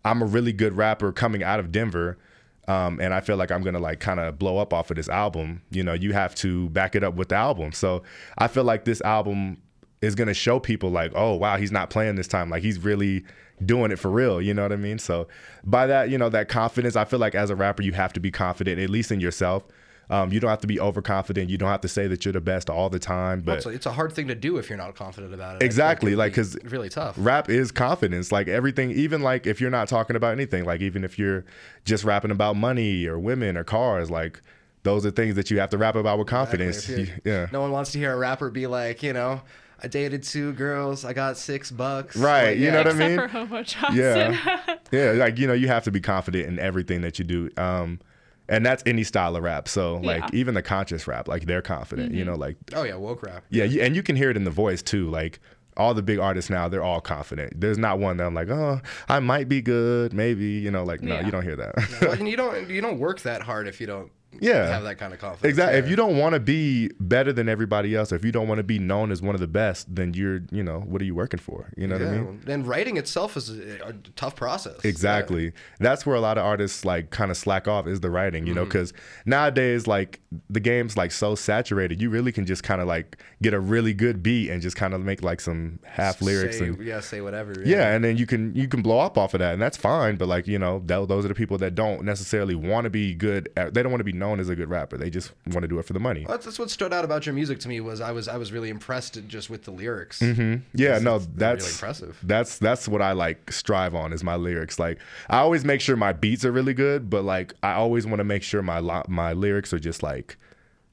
I'm 0.04 0.22
a 0.22 0.26
really 0.26 0.52
good 0.52 0.76
rapper 0.76 1.12
coming 1.12 1.42
out 1.42 1.60
of 1.60 1.72
Denver, 1.72 2.18
um, 2.66 3.00
and 3.00 3.14
I 3.14 3.20
feel 3.20 3.36
like 3.36 3.50
I'm 3.50 3.62
gonna 3.62 3.78
like 3.78 4.00
kind 4.00 4.20
of 4.20 4.38
blow 4.38 4.58
up 4.58 4.72
off 4.72 4.90
of 4.90 4.96
this 4.96 5.08
album. 5.08 5.62
You 5.70 5.82
know, 5.82 5.94
you 5.94 6.12
have 6.12 6.34
to 6.36 6.68
back 6.70 6.94
it 6.94 7.04
up 7.04 7.14
with 7.14 7.28
the 7.28 7.36
album. 7.36 7.72
So 7.72 8.02
I 8.36 8.48
feel 8.48 8.64
like 8.64 8.84
this 8.84 9.00
album 9.02 9.58
is 10.00 10.14
gonna 10.14 10.34
show 10.34 10.60
people 10.60 10.90
like, 10.90 11.12
oh 11.14 11.34
wow, 11.34 11.56
he's 11.56 11.72
not 11.72 11.90
playing 11.90 12.16
this 12.16 12.28
time. 12.28 12.50
Like 12.50 12.62
he's 12.62 12.78
really 12.78 13.24
doing 13.64 13.90
it 13.90 13.98
for 13.98 14.10
real. 14.10 14.40
You 14.40 14.54
know 14.54 14.62
what 14.62 14.72
I 14.72 14.76
mean? 14.76 14.98
So 14.98 15.26
by 15.64 15.86
that, 15.86 16.10
you 16.10 16.18
know, 16.18 16.28
that 16.28 16.48
confidence, 16.48 16.96
I 16.96 17.04
feel 17.04 17.18
like 17.18 17.34
as 17.34 17.50
a 17.50 17.56
rapper, 17.56 17.82
you 17.82 17.92
have 17.92 18.12
to 18.12 18.20
be 18.20 18.30
confident, 18.30 18.78
at 18.80 18.90
least 18.90 19.10
in 19.10 19.20
yourself. 19.20 19.64
Um, 20.10 20.32
you 20.32 20.40
don't 20.40 20.48
have 20.48 20.60
to 20.62 20.66
be 20.66 20.80
overconfident. 20.80 21.50
You 21.50 21.58
don't 21.58 21.68
have 21.68 21.82
to 21.82 21.88
say 21.88 22.06
that 22.06 22.24
you're 22.24 22.32
the 22.32 22.40
best 22.40 22.70
all 22.70 22.88
the 22.88 22.98
time. 22.98 23.42
But 23.42 23.58
It's 23.58 23.66
a, 23.66 23.68
it's 23.70 23.86
a 23.86 23.92
hard 23.92 24.12
thing 24.12 24.28
to 24.28 24.34
do 24.34 24.56
if 24.56 24.68
you're 24.70 24.78
not 24.78 24.94
confident 24.94 25.34
about 25.34 25.56
it. 25.56 25.64
Exactly, 25.64 26.12
it'd 26.12 26.18
like, 26.18 26.32
be 26.32 26.36
'cause 26.36 26.56
really 26.64 26.88
tough. 26.88 27.14
rap 27.18 27.50
is 27.50 27.70
confidence 27.70 28.32
like 28.32 28.48
everything 28.48 28.90
even 28.92 29.20
like 29.20 29.46
if 29.46 29.60
you're 29.60 29.70
not 29.70 29.86
talking 29.88 30.16
about 30.16 30.32
anything 30.32 30.64
like 30.64 30.80
even 30.80 31.04
if 31.04 31.18
you're 31.18 31.44
just 31.84 32.04
rapping 32.04 32.30
about 32.30 32.56
money 32.56 33.06
or 33.06 33.18
women 33.18 33.56
or 33.56 33.64
cars 33.64 34.10
like 34.10 34.40
those 34.84 35.04
are 35.04 35.10
things 35.10 35.34
that 35.34 35.50
you 35.50 35.58
have 35.60 35.68
to 35.70 35.76
rap 35.76 35.94
about 35.94 36.18
with 36.18 36.26
confidence 36.28 36.88
If 36.88 36.98
you- 36.98 37.14
yeah 37.24 37.46
No 37.52 37.60
one 37.60 37.70
wants 37.72 37.92
to 37.92 37.98
hear 37.98 38.12
a 38.12 38.16
rapper 38.16 38.48
be 38.50 38.66
like, 38.66 39.02
you 39.02 39.12
know, 39.12 39.42
I 39.82 39.88
dated 39.88 40.22
two 40.22 40.52
girls, 40.54 41.04
I 41.04 41.12
got 41.12 41.36
six 41.36 41.70
bucks. 41.70 42.16
Right, 42.16 42.56
you 42.56 42.70
know 42.70 42.78
what 42.78 42.88
I 42.88 42.92
mean? 42.94 43.18
for 43.18 43.28
Hobo 43.28 43.62
Johnson. 43.62 43.94
yeah 43.96 44.76
yeah 44.90 45.10
like 45.12 45.36
you 45.38 45.46
know 45.46 45.52
you 45.52 45.66
have 45.68 45.84
to 45.84 45.90
be 45.90 46.00
confident 46.00 46.46
in 46.46 46.58
everything 46.58 47.02
that 47.02 47.18
you 47.18 47.24
do 47.26 47.50
um 47.58 48.00
and 48.48 48.64
that's 48.64 48.82
any 48.86 49.04
style 49.04 49.36
of 49.36 49.42
rap 49.42 49.68
so 49.68 49.96
like 49.96 50.22
Yeah. 50.22 50.28
even 50.40 50.54
the 50.54 50.62
conscious 50.62 51.06
rap 51.06 51.28
like 51.28 51.46
they're 51.46 51.62
confident 51.62 52.12
you 52.12 52.20
mm-hmm. 52.24 52.30
know 52.32 52.36
like 52.36 52.56
Oh 52.74 52.82
yeah, 52.84 52.94
woke 52.96 53.22
rap. 53.22 53.44
yeah 53.50 53.64
you, 53.64 53.80
and 53.82 53.94
you 53.96 54.02
can 54.02 54.16
hear 54.16 54.30
it 54.30 54.36
in 54.36 54.44
the 54.44 54.50
voice 54.50 54.82
too 54.82 55.08
like 55.10 55.40
all 55.76 55.94
the 55.94 56.02
big 56.02 56.18
artists 56.18 56.50
now 56.50 56.68
they're 56.68 56.82
all 56.82 57.00
confident 57.00 57.60
there's 57.60 57.78
not 57.78 57.98
one 58.00 58.16
that 58.16 58.26
i'm 58.26 58.34
like 58.34 58.48
oh 58.48 58.80
i 59.08 59.20
might 59.20 59.48
be 59.48 59.60
good 59.62 60.12
maybe 60.12 60.44
you 60.46 60.70
know 60.70 60.82
like 60.82 61.02
no 61.02 61.14
Yeah. 61.14 61.24
you 61.26 61.30
don't 61.30 61.44
hear 61.44 61.56
that 61.56 61.74
Well, 62.00 62.12
and 62.12 62.28
you 62.32 62.36
don't 62.36 62.68
you 62.68 62.80
don't 62.80 62.98
work 62.98 63.20
that 63.22 63.42
hard 63.42 63.68
if 63.68 63.80
you 63.80 63.86
don't 63.86 64.10
Yeah. 64.40 64.66
have 64.68 64.84
that 64.84 64.98
kind 64.98 65.12
of 65.12 65.18
confidence. 65.18 65.48
Exactly. 65.50 65.78
If 65.78 65.88
you 65.88 65.96
don't 65.96 66.16
want 66.18 66.34
to 66.34 66.40
be 66.40 66.90
better 67.00 67.32
than 67.32 67.48
everybody 67.48 67.94
else, 67.96 68.12
or 68.12 68.16
if 68.16 68.24
you 68.24 68.30
don't 68.32 68.46
want 68.46 68.58
to 68.58 68.62
be 68.62 68.78
known 68.78 69.10
as 69.10 69.20
one 69.22 69.34
of 69.34 69.40
the 69.40 69.48
best, 69.48 69.92
then 69.94 70.14
you're, 70.14 70.40
you 70.50 70.62
know, 70.62 70.80
what 70.80 71.00
are 71.02 71.04
you 71.04 71.14
working 71.14 71.40
for? 71.40 71.70
You 71.76 71.86
know 71.88 71.96
what 71.98 72.06
I 72.06 72.10
mean? 72.12 72.42
And 72.46 72.66
writing 72.66 72.96
itself 72.98 73.36
is 73.36 73.50
a, 73.50 73.88
a 73.88 73.92
tough 74.16 74.36
process. 74.36 74.84
Exactly. 74.84 75.52
That's 75.80 76.04
where 76.06 76.14
a 76.14 76.20
lot 76.20 76.38
of 76.38 76.44
artists 76.44 76.84
like 76.84 77.10
kind 77.10 77.30
of 77.30 77.36
slack 77.36 77.66
off 77.66 77.86
is 77.86 78.00
the 78.00 78.10
writing, 78.10 78.46
you 78.46 78.54
know, 78.54 78.60
Mm-hmm. 78.62 78.68
because 78.68 78.92
nowadays 79.26 79.86
like 79.86 80.20
the 80.50 80.60
game's 80.60 80.96
like 80.96 81.12
so 81.12 81.34
saturated, 81.34 82.00
you 82.00 82.10
really 82.10 82.32
can 82.32 82.44
just 82.46 82.62
kind 82.62 82.80
of 82.80 82.86
like 82.86 83.16
get 83.42 83.54
a 83.54 83.60
really 83.60 83.94
good 83.94 84.22
beat 84.22 84.50
and 84.50 84.60
just 84.62 84.76
kind 84.76 84.94
of 84.94 85.00
make 85.00 85.22
like 85.22 85.40
some 85.40 85.78
half 85.84 86.20
lyrics 86.20 86.58
Say, 86.58 86.66
and 86.66 86.82
yeah, 86.84 87.00
say 87.00 87.20
whatever. 87.20 87.54
yeah, 87.64 87.94
and 87.94 88.04
then 88.04 88.16
you 88.16 88.26
can 88.26 88.54
you 88.54 88.68
can 88.68 88.82
blow 88.82 88.98
up 88.98 89.16
off 89.16 89.34
of 89.34 89.40
that, 89.40 89.52
and 89.52 89.62
that's 89.62 89.76
fine. 89.76 90.16
But 90.16 90.28
like 90.28 90.46
you 90.46 90.58
know, 90.58 90.82
tho- 90.84 91.06
those 91.06 91.24
are 91.24 91.28
the 91.28 91.34
people 91.34 91.58
that 91.58 91.74
don't 91.74 92.02
necessarily 92.04 92.54
want 92.54 92.84
to 92.84 92.90
be 92.90 93.14
good. 93.14 93.48
At, 93.56 93.74
they 93.74 93.82
don't 93.82 93.92
want 93.92 94.00
to 94.00 94.04
be 94.04 94.12
known 94.18 94.40
as 94.40 94.48
a 94.48 94.56
good 94.56 94.68
rapper. 94.68 94.96
They 94.96 95.10
just 95.10 95.32
want 95.46 95.62
to 95.62 95.68
do 95.68 95.78
it 95.78 95.84
for 95.84 95.92
the 95.92 96.00
money. 96.00 96.22
Well, 96.22 96.32
that's, 96.32 96.44
that's 96.44 96.58
what 96.58 96.70
stood 96.70 96.92
out 96.92 97.04
about 97.04 97.26
your 97.26 97.34
music 97.34 97.58
to 97.60 97.68
me 97.68 97.80
was 97.80 98.00
I 98.00 98.12
was 98.12 98.28
I 98.28 98.36
was 98.36 98.52
really 98.52 98.68
impressed 98.68 99.18
just 99.28 99.48
with 99.50 99.64
the 99.64 99.70
lyrics. 99.70 100.20
Mm-hmm. 100.20 100.62
Yeah, 100.74 100.98
no, 100.98 101.18
that's 101.18 101.64
really 101.64 101.72
impressive. 101.72 102.18
That's 102.22 102.58
that's 102.58 102.88
what 102.88 103.02
I 103.02 103.12
like 103.12 103.52
strive 103.52 103.94
on 103.94 104.12
is 104.12 104.22
my 104.22 104.36
lyrics. 104.36 104.78
Like 104.78 104.98
I 105.28 105.38
always 105.38 105.64
make 105.64 105.80
sure 105.80 105.96
my 105.96 106.12
beats 106.12 106.44
are 106.44 106.52
really 106.52 106.74
good, 106.74 107.08
but 107.08 107.24
like 107.24 107.54
I 107.62 107.74
always 107.74 108.06
want 108.06 108.18
to 108.18 108.24
make 108.24 108.42
sure 108.42 108.62
my 108.62 108.78
lo- 108.78 109.04
my 109.08 109.32
lyrics 109.32 109.72
are 109.72 109.78
just 109.78 110.02
like 110.02 110.36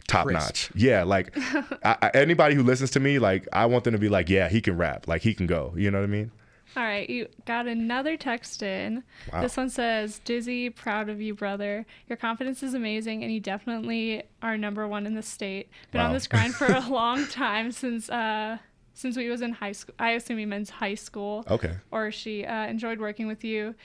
top 0.08 0.28
Crisp. 0.28 0.48
notch. 0.48 0.72
Yeah, 0.76 1.04
like 1.04 1.36
I, 1.84 1.98
I, 2.02 2.12
anybody 2.14 2.56
who 2.56 2.64
listens 2.64 2.92
to 2.92 3.00
me, 3.00 3.20
like 3.20 3.48
I 3.52 3.66
want 3.66 3.84
them 3.84 3.94
to 3.94 4.00
be 4.00 4.10
like, 4.10 4.30
yeah, 4.30 4.50
he 4.50 4.62
can 4.62 4.78
rap, 4.78 5.08
like 5.08 5.22
he 5.22 5.34
can 5.34 5.48
go. 5.48 5.74
You 5.76 5.92
know 5.92 6.00
what 6.00 6.06
I 6.06 6.08
mean? 6.08 6.32
All 6.76 6.84
right, 6.84 7.10
you 7.10 7.28
got 7.46 7.68
another 7.68 8.18
text 8.18 8.62
in. 8.62 9.04
Wow. 9.32 9.42
This 9.42 9.56
one 9.56 9.70
says, 9.70 10.20
Dizzy, 10.26 10.70
proud 10.70 11.10
of 11.10 11.22
you, 11.22 11.34
brother. 11.34 11.86
Your 12.08 12.18
confidence 12.18 12.64
is 12.64 12.74
amazing, 12.74 13.24
and 13.24 13.32
you 13.32 13.40
definitely 13.40 14.24
are 14.42 14.58
number 14.58 14.88
one 14.88 15.06
in 15.06 15.14
the 15.14 15.22
state. 15.22 15.70
Been 15.92 16.02
on 16.02 16.14
this 16.14 16.28
grind 16.28 16.54
for 16.56 16.66
a 16.66 16.80
long 16.90 17.28
time 17.28 17.72
since 17.72 18.10
uh 18.10 18.58
since 18.94 19.18
we 19.18 19.30
was 19.30 19.42
in 19.42 19.52
high 19.52 19.74
school. 19.74 19.94
I 20.00 20.12
assume 20.12 20.38
he 20.38 20.46
means 20.46 20.70
high 20.70 20.96
school. 20.96 21.46
Okay. 21.50 21.76
Or 21.92 22.12
she 22.12 22.46
uh, 22.46 22.66
enjoyed 22.68 23.00
working 23.00 23.28
with 23.28 23.44
you. 23.44 23.76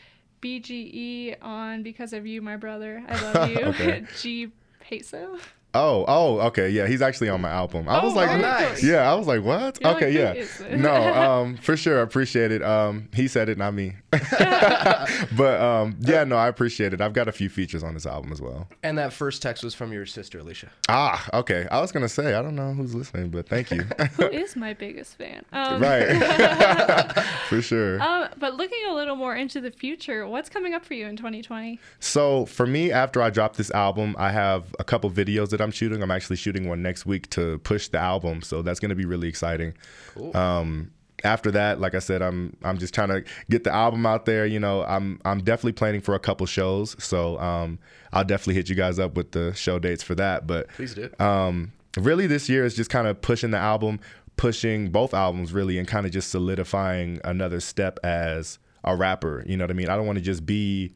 BGE 0.40 1.36
on 1.42 1.82
because 1.82 2.12
of 2.12 2.26
you, 2.26 2.40
my 2.40 2.56
brother. 2.56 3.04
I 3.08 3.20
love 3.20 3.50
you. 3.50 3.58
Okay. 3.58 4.04
G 4.20 4.52
peso. 4.80 5.38
Oh, 5.72 6.04
oh, 6.08 6.40
okay, 6.48 6.68
yeah, 6.70 6.86
he's 6.88 7.00
actually 7.00 7.28
on 7.28 7.40
my 7.40 7.50
album. 7.50 7.88
I 7.88 8.02
was 8.04 8.12
Oh, 8.12 8.16
like, 8.16 8.28
very 8.30 8.42
nice. 8.42 8.82
yeah, 8.82 9.10
I 9.10 9.14
was 9.14 9.26
like, 9.28 9.42
what? 9.44 9.78
You're 9.80 9.90
okay, 9.96 10.24
like, 10.24 10.48
yeah, 10.68 10.76
no, 10.76 10.92
um, 11.14 11.56
for 11.58 11.76
sure, 11.76 12.00
I 12.00 12.02
appreciate 12.02 12.50
it. 12.50 12.60
Um, 12.62 13.08
he 13.14 13.28
said 13.28 13.48
it, 13.48 13.56
not 13.56 13.72
me, 13.74 13.94
but 14.10 15.60
um, 15.60 15.96
yeah, 16.00 16.24
no, 16.24 16.36
I 16.36 16.48
appreciate 16.48 16.92
it. 16.92 17.00
I've 17.00 17.12
got 17.12 17.28
a 17.28 17.32
few 17.32 17.48
features 17.48 17.82
on 17.82 17.94
this 17.94 18.06
album 18.06 18.32
as 18.32 18.40
well. 18.40 18.68
And 18.82 18.98
that 18.98 19.12
first 19.12 19.42
text 19.42 19.62
was 19.62 19.74
from 19.74 19.92
your 19.92 20.06
sister 20.06 20.38
Alicia. 20.40 20.70
Ah, 20.88 21.28
okay. 21.34 21.66
I 21.70 21.80
was 21.80 21.92
gonna 21.92 22.08
say 22.08 22.34
I 22.34 22.42
don't 22.42 22.56
know 22.56 22.72
who's 22.72 22.94
listening, 22.94 23.28
but 23.30 23.48
thank 23.48 23.70
you. 23.70 23.82
Who 24.16 24.26
is 24.26 24.56
my 24.56 24.74
biggest 24.74 25.16
fan? 25.18 25.44
Um, 25.52 25.80
right, 25.80 27.14
for 27.48 27.62
sure. 27.62 28.00
Um, 28.02 28.28
but 28.38 28.54
looking 28.54 28.78
a 28.88 28.94
little 28.94 29.16
more 29.16 29.34
into 29.36 29.60
the 29.60 29.70
future, 29.70 30.26
what's 30.26 30.48
coming 30.48 30.74
up 30.74 30.84
for 30.84 30.94
you 30.94 31.06
in 31.06 31.16
2020? 31.16 31.78
So 32.00 32.46
for 32.46 32.66
me, 32.66 32.90
after 32.92 33.22
I 33.22 33.30
drop 33.30 33.56
this 33.56 33.70
album, 33.70 34.16
I 34.18 34.30
have 34.32 34.74
a 34.78 34.84
couple 34.84 35.10
videos 35.10 35.50
that 35.50 35.59
I'm 35.60 35.70
shooting. 35.70 36.02
I'm 36.02 36.10
actually 36.10 36.36
shooting 36.36 36.68
one 36.68 36.82
next 36.82 37.06
week 37.06 37.28
to 37.30 37.58
push 37.58 37.88
the 37.88 37.98
album, 37.98 38.42
so 38.42 38.62
that's 38.62 38.80
gonna 38.80 38.94
be 38.94 39.04
really 39.04 39.28
exciting. 39.28 39.74
Cool. 40.14 40.36
Um, 40.36 40.90
after 41.22 41.50
that, 41.50 41.80
like 41.80 41.94
I 41.94 41.98
said, 41.98 42.22
I'm 42.22 42.56
I'm 42.62 42.78
just 42.78 42.94
trying 42.94 43.08
to 43.08 43.24
get 43.50 43.64
the 43.64 43.72
album 43.72 44.06
out 44.06 44.24
there. 44.24 44.46
You 44.46 44.58
know, 44.60 44.84
I'm 44.84 45.20
I'm 45.24 45.40
definitely 45.42 45.72
planning 45.72 46.00
for 46.00 46.14
a 46.14 46.18
couple 46.18 46.46
shows, 46.46 46.96
so 47.02 47.38
um, 47.38 47.78
I'll 48.12 48.24
definitely 48.24 48.54
hit 48.54 48.68
you 48.68 48.74
guys 48.74 48.98
up 48.98 49.14
with 49.16 49.32
the 49.32 49.52
show 49.54 49.78
dates 49.78 50.02
for 50.02 50.14
that. 50.14 50.46
But 50.46 50.68
Please 50.68 50.94
do. 50.94 51.10
um, 51.18 51.72
really 51.98 52.26
this 52.26 52.48
year 52.48 52.64
is 52.64 52.74
just 52.74 52.90
kind 52.90 53.06
of 53.06 53.20
pushing 53.20 53.50
the 53.50 53.58
album, 53.58 54.00
pushing 54.36 54.90
both 54.90 55.12
albums 55.12 55.52
really, 55.52 55.78
and 55.78 55.86
kind 55.86 56.06
of 56.06 56.12
just 56.12 56.30
solidifying 56.30 57.20
another 57.24 57.60
step 57.60 57.98
as 58.02 58.58
a 58.84 58.96
rapper. 58.96 59.44
You 59.46 59.56
know 59.58 59.64
what 59.64 59.70
I 59.70 59.74
mean? 59.74 59.90
I 59.90 59.96
don't 59.96 60.06
want 60.06 60.16
to 60.18 60.24
just 60.24 60.46
be 60.46 60.92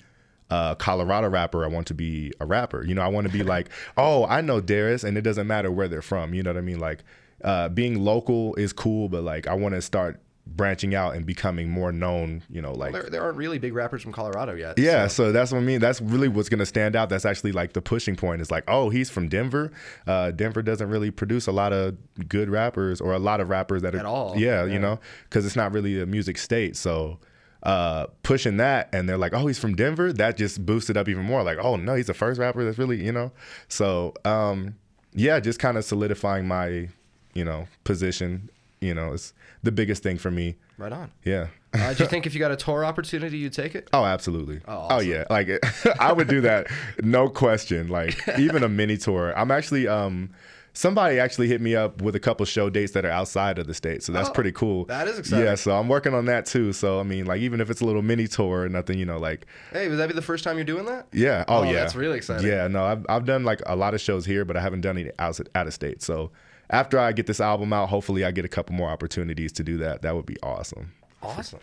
a 0.50 0.76
Colorado 0.78 1.28
rapper. 1.28 1.64
I 1.64 1.68
want 1.68 1.86
to 1.88 1.94
be 1.94 2.32
a 2.40 2.46
rapper. 2.46 2.84
You 2.84 2.94
know, 2.94 3.02
I 3.02 3.08
want 3.08 3.26
to 3.26 3.32
be 3.32 3.42
like, 3.54 3.68
oh, 3.96 4.24
I 4.26 4.40
know 4.40 4.60
Darius, 4.60 5.04
and 5.04 5.16
it 5.16 5.22
doesn't 5.22 5.46
matter 5.46 5.70
where 5.70 5.88
they're 5.88 6.02
from. 6.02 6.34
You 6.34 6.42
know 6.42 6.50
what 6.50 6.58
I 6.58 6.62
mean? 6.62 6.80
Like, 6.80 7.04
uh, 7.42 7.68
being 7.68 8.02
local 8.04 8.54
is 8.56 8.72
cool, 8.72 9.08
but 9.08 9.22
like, 9.22 9.46
I 9.46 9.54
want 9.54 9.74
to 9.74 9.82
start 9.82 10.20
branching 10.46 10.94
out 10.94 11.14
and 11.16 11.24
becoming 11.24 11.70
more 11.70 11.90
known. 11.90 12.42
You 12.50 12.60
know, 12.60 12.72
like 12.72 12.92
There, 12.92 13.04
there 13.04 13.22
aren't 13.22 13.38
really 13.38 13.58
big 13.58 13.72
rappers 13.74 14.02
from 14.02 14.12
Colorado 14.12 14.54
yet. 14.54 14.78
yeah, 14.78 15.06
so- 15.06 15.24
so 15.28 15.32
that's 15.32 15.50
what 15.50 15.58
I 15.58 15.62
mean. 15.62 15.80
That's 15.80 16.02
really 16.02 16.28
what's 16.28 16.50
going 16.50 16.58
to 16.58 16.66
stand 16.66 16.94
out. 16.94 17.08
That's 17.08 17.24
actually 17.24 17.52
like 17.52 17.72
the 17.72 17.80
pushing 17.80 18.14
point. 18.14 18.42
Is 18.42 18.50
like, 18.50 18.64
oh, 18.68 18.90
he's 18.90 19.08
from 19.08 19.28
Denver. 19.28 19.72
Uh, 20.06 20.30
Denver 20.32 20.60
doesn't 20.60 20.88
really 20.90 21.10
produce 21.10 21.46
a 21.46 21.52
lot 21.52 21.72
of 21.72 21.96
good 22.28 22.50
rappers 22.50 23.00
or 23.00 23.14
a 23.14 23.18
lot 23.18 23.40
of 23.40 23.48
rappers 23.48 23.80
that 23.82 23.94
are 23.94 24.00
At 24.00 24.04
all, 24.06 24.34
Yeah, 24.36 24.64
yeah. 24.66 24.72
you 24.74 24.78
know, 24.78 25.00
because 25.24 25.46
it's 25.46 25.56
not 25.56 25.72
really 25.72 25.98
a 26.00 26.06
music 26.06 26.36
state. 26.36 26.76
So 26.76 27.18
uh, 27.64 28.06
pushing 28.22 28.58
that, 28.58 28.88
and 28.92 29.08
they're 29.08 29.16
like, 29.18 29.32
oh, 29.32 29.46
he's 29.46 29.58
from 29.58 29.74
Denver. 29.74 30.12
That 30.12 30.36
just 30.36 30.64
boosted 30.64 30.96
up 30.96 31.08
even 31.08 31.24
more. 31.24 31.42
Like, 31.42 31.58
oh 31.58 31.76
no, 31.76 31.94
he's 31.94 32.06
the 32.08 32.14
first 32.14 32.38
rapper 32.38 32.64
that's 32.64 32.78
really, 32.78 33.02
you 33.04 33.12
know. 33.12 33.32
So 33.68 34.14
um, 34.24 34.76
yeah, 35.14 35.40
just 35.40 35.58
kind 35.58 35.76
of 35.78 35.84
solidifying 35.84 36.46
my, 36.46 36.88
you 37.34 37.44
know, 37.44 37.66
position. 37.84 38.50
You 38.80 38.92
know, 38.94 39.14
it's 39.14 39.32
the 39.62 39.72
biggest 39.72 40.02
thing 40.02 40.18
for 40.18 40.30
me. 40.30 40.56
Right 40.76 40.92
on. 40.92 41.10
Yeah. 41.24 41.46
Uh, 41.72 41.94
do 41.94 42.02
you 42.04 42.08
think 42.08 42.26
if 42.26 42.34
you 42.34 42.40
got 42.40 42.50
a 42.52 42.56
tour 42.56 42.84
opportunity, 42.84 43.38
you'd 43.38 43.52
take 43.52 43.74
it? 43.74 43.88
Oh, 43.94 44.04
absolutely. 44.04 44.60
Oh, 44.68 44.88
Oh, 44.90 45.00
yeah. 45.00 45.24
Like 45.30 45.48
I 46.00 46.12
would 46.12 46.28
do 46.28 46.40
that, 46.42 46.66
no 47.02 47.28
question. 47.28 47.88
Like 47.88 48.16
even 48.38 48.62
a 48.62 48.68
mini 48.68 48.96
tour. 48.98 49.32
I'm 49.38 49.50
actually 49.50 49.88
um 49.88 50.30
somebody 50.74 51.18
actually 51.18 51.48
hit 51.48 51.60
me 51.62 51.74
up 51.74 52.02
with 52.02 52.14
a 52.14 52.20
couple 52.20 52.44
show 52.46 52.68
dates 52.68 52.92
that 52.92 53.04
are 53.06 53.10
outside 53.10 53.58
of 53.58 53.66
the 53.66 53.72
state, 53.74 54.02
so 54.02 54.12
that's 54.12 54.28
Oh, 54.28 54.32
pretty 54.32 54.52
cool. 54.52 54.84
that 54.86 55.08
is 55.08 55.18
exciting. 55.18 55.46
Yeah, 55.46 55.54
so 55.54 55.72
I'm 55.78 55.88
working 55.88 56.12
on 56.14 56.26
that 56.26 56.44
too. 56.46 56.72
So 56.74 57.00
I 57.00 57.02
mean, 57.04 57.24
like 57.26 57.40
even 57.40 57.60
if 57.60 57.70
it's 57.70 57.80
a 57.80 57.84
little 57.86 58.02
mini 58.02 58.26
tour 58.28 58.62
or 58.64 58.68
nothing, 58.68 58.98
you 58.98 59.06
know, 59.06 59.18
like 59.18 59.46
Hey, 59.72 59.88
would 59.88 59.96
that 59.98 60.08
be 60.08 60.14
the 60.14 60.20
first 60.22 60.44
time 60.44 60.56
you're 60.56 60.64
doing 60.64 60.84
that? 60.86 61.06
yeah. 61.12 61.44
Oh, 61.48 61.58
Oh, 61.58 61.62
yeah. 61.62 61.72
that's 61.74 61.94
really 61.94 62.18
exciting. 62.18 62.46
Yeah. 62.46 62.68
No, 62.68 62.84
I've 62.84 63.06
I've 63.08 63.24
done 63.24 63.44
like 63.44 63.60
a 63.66 63.76
lot 63.76 63.94
of 63.94 64.00
shows 64.00 64.26
here, 64.26 64.44
but 64.44 64.56
I 64.56 64.60
haven't 64.60 64.82
done 64.82 64.98
any 64.98 65.10
out 65.18 65.40
out 65.54 65.66
of 65.66 65.72
state. 65.72 66.02
So 66.02 66.30
after 66.70 66.98
I 66.98 67.12
get 67.12 67.26
this 67.26 67.40
album 67.40 67.72
out, 67.72 67.88
hopefully 67.88 68.24
I 68.24 68.30
get 68.30 68.44
a 68.44 68.48
couple 68.48 68.74
more 68.74 68.88
opportunities 68.90 69.52
to 69.52 69.62
do 69.62 69.78
that. 69.78 70.02
That 70.02 70.14
would 70.16 70.26
be 70.26 70.36
awesome. 70.42 70.92
Awesome. 71.22 71.60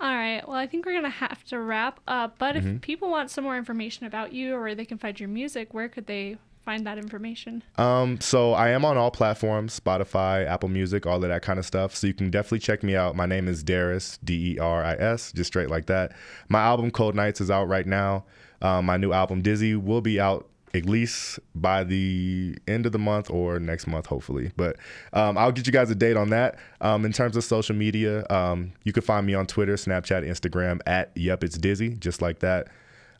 All 0.00 0.14
right. 0.14 0.42
Well, 0.46 0.56
I 0.56 0.68
think 0.68 0.86
we're 0.86 0.92
going 0.92 1.02
to 1.02 1.10
have 1.10 1.42
to 1.46 1.58
wrap 1.58 1.98
up. 2.06 2.36
But 2.38 2.54
Mm-hmm. 2.54 2.76
if 2.76 2.80
people 2.82 3.10
want 3.10 3.30
some 3.32 3.42
more 3.42 3.56
information 3.56 4.06
about 4.06 4.32
you 4.32 4.54
or 4.54 4.60
where 4.60 4.74
they 4.76 4.84
can 4.84 4.96
find 4.96 5.18
your 5.18 5.28
music, 5.28 5.74
where 5.74 5.88
could 5.88 6.06
they 6.06 6.38
find 6.68 6.86
that 6.86 6.98
information? 6.98 7.62
Um, 7.78 8.20
so 8.20 8.52
I 8.52 8.68
am 8.68 8.84
on 8.84 8.98
all 8.98 9.10
platforms, 9.10 9.80
Spotify, 9.80 10.46
Apple 10.46 10.68
Music, 10.68 11.06
all 11.06 11.16
of 11.16 11.22
that 11.30 11.40
kind 11.40 11.58
of 11.58 11.64
stuff. 11.64 11.96
So 11.96 12.06
you 12.06 12.12
can 12.12 12.30
definitely 12.30 12.58
check 12.58 12.82
me 12.82 12.94
out. 12.94 13.16
My 13.16 13.24
name 13.24 13.48
is 13.48 13.62
Darius, 13.62 14.18
D 14.22 14.52
E 14.52 14.58
R 14.58 14.84
I 14.84 14.92
S, 14.92 15.32
just 15.32 15.48
straight 15.48 15.70
like 15.70 15.86
that. 15.86 16.12
My 16.50 16.60
album 16.60 16.90
Cold 16.90 17.14
Nights 17.14 17.40
is 17.40 17.50
out 17.50 17.68
right 17.68 17.86
now. 17.86 18.26
Um, 18.60 18.84
my 18.84 18.98
new 18.98 19.14
album 19.14 19.40
Dizzy 19.40 19.76
will 19.76 20.02
be 20.02 20.20
out 20.20 20.46
at 20.74 20.84
least 20.84 21.40
by 21.54 21.84
the 21.84 22.54
end 22.68 22.84
of 22.84 22.92
the 22.92 22.98
month 22.98 23.30
or 23.30 23.58
next 23.58 23.86
month, 23.86 24.04
hopefully. 24.04 24.52
But 24.54 24.76
um, 25.14 25.38
I'll 25.38 25.52
get 25.52 25.66
you 25.66 25.72
guys 25.72 25.88
a 25.88 25.94
date 25.94 26.18
on 26.18 26.28
that. 26.30 26.58
Um, 26.82 27.06
in 27.06 27.14
terms 27.14 27.34
of 27.38 27.44
social 27.44 27.76
media, 27.76 28.26
um, 28.28 28.72
you 28.84 28.92
can 28.92 29.02
find 29.02 29.26
me 29.26 29.32
on 29.32 29.46
Twitter, 29.46 29.76
Snapchat, 29.76 30.22
Instagram 30.28 30.80
at 30.86 31.16
Yup 31.16 31.44
It's 31.44 31.56
Dizzy, 31.56 31.94
just 31.94 32.20
like 32.20 32.40
that. 32.40 32.68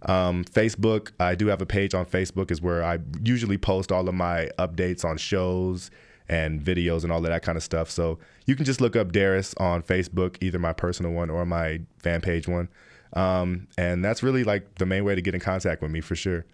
Um, 0.03 0.45
Facebook, 0.45 1.11
I 1.19 1.35
do 1.35 1.49
have 1.49 1.61
a 1.61 1.67
page 1.67 1.95
on 1.95 2.07
Facebook, 2.07 2.51
is 2.51 2.63
where 2.63 2.85
I 2.85 2.99
usually 3.23 3.59
post 3.59 3.91
all 3.91 4.09
of 4.09 4.15
my 4.15 4.51
updates 4.59 5.05
on 5.05 5.17
shows 5.17 5.91
and 6.29 6.61
videos 6.61 7.03
and 7.03 7.13
all 7.13 7.19
of 7.19 7.25
that 7.25 7.43
kind 7.43 7.57
of 7.57 7.63
stuff. 7.65 7.91
So 7.91 8.19
you 8.47 8.55
can 8.55 8.65
just 8.65 8.81
look 8.81 8.97
up 8.97 9.13
Darius 9.13 9.55
on 9.57 9.83
Facebook, 9.83 10.37
either 10.41 10.59
my 10.59 10.73
personal 10.73 11.13
one 11.13 11.31
or 11.31 11.45
my 11.45 11.81
fan 11.99 12.21
page 12.21 12.47
one. 12.47 12.69
Um, 13.15 13.67
and 13.79 14.05
that's 14.05 14.23
really 14.23 14.45
like 14.45 14.77
the 14.77 14.87
main 14.87 15.05
way 15.05 15.15
to 15.15 15.23
get 15.23 15.35
in 15.35 15.41
contact 15.41 15.83
with 15.83 15.91
me 15.91 16.01
for 16.01 16.15
sure. 16.15 16.45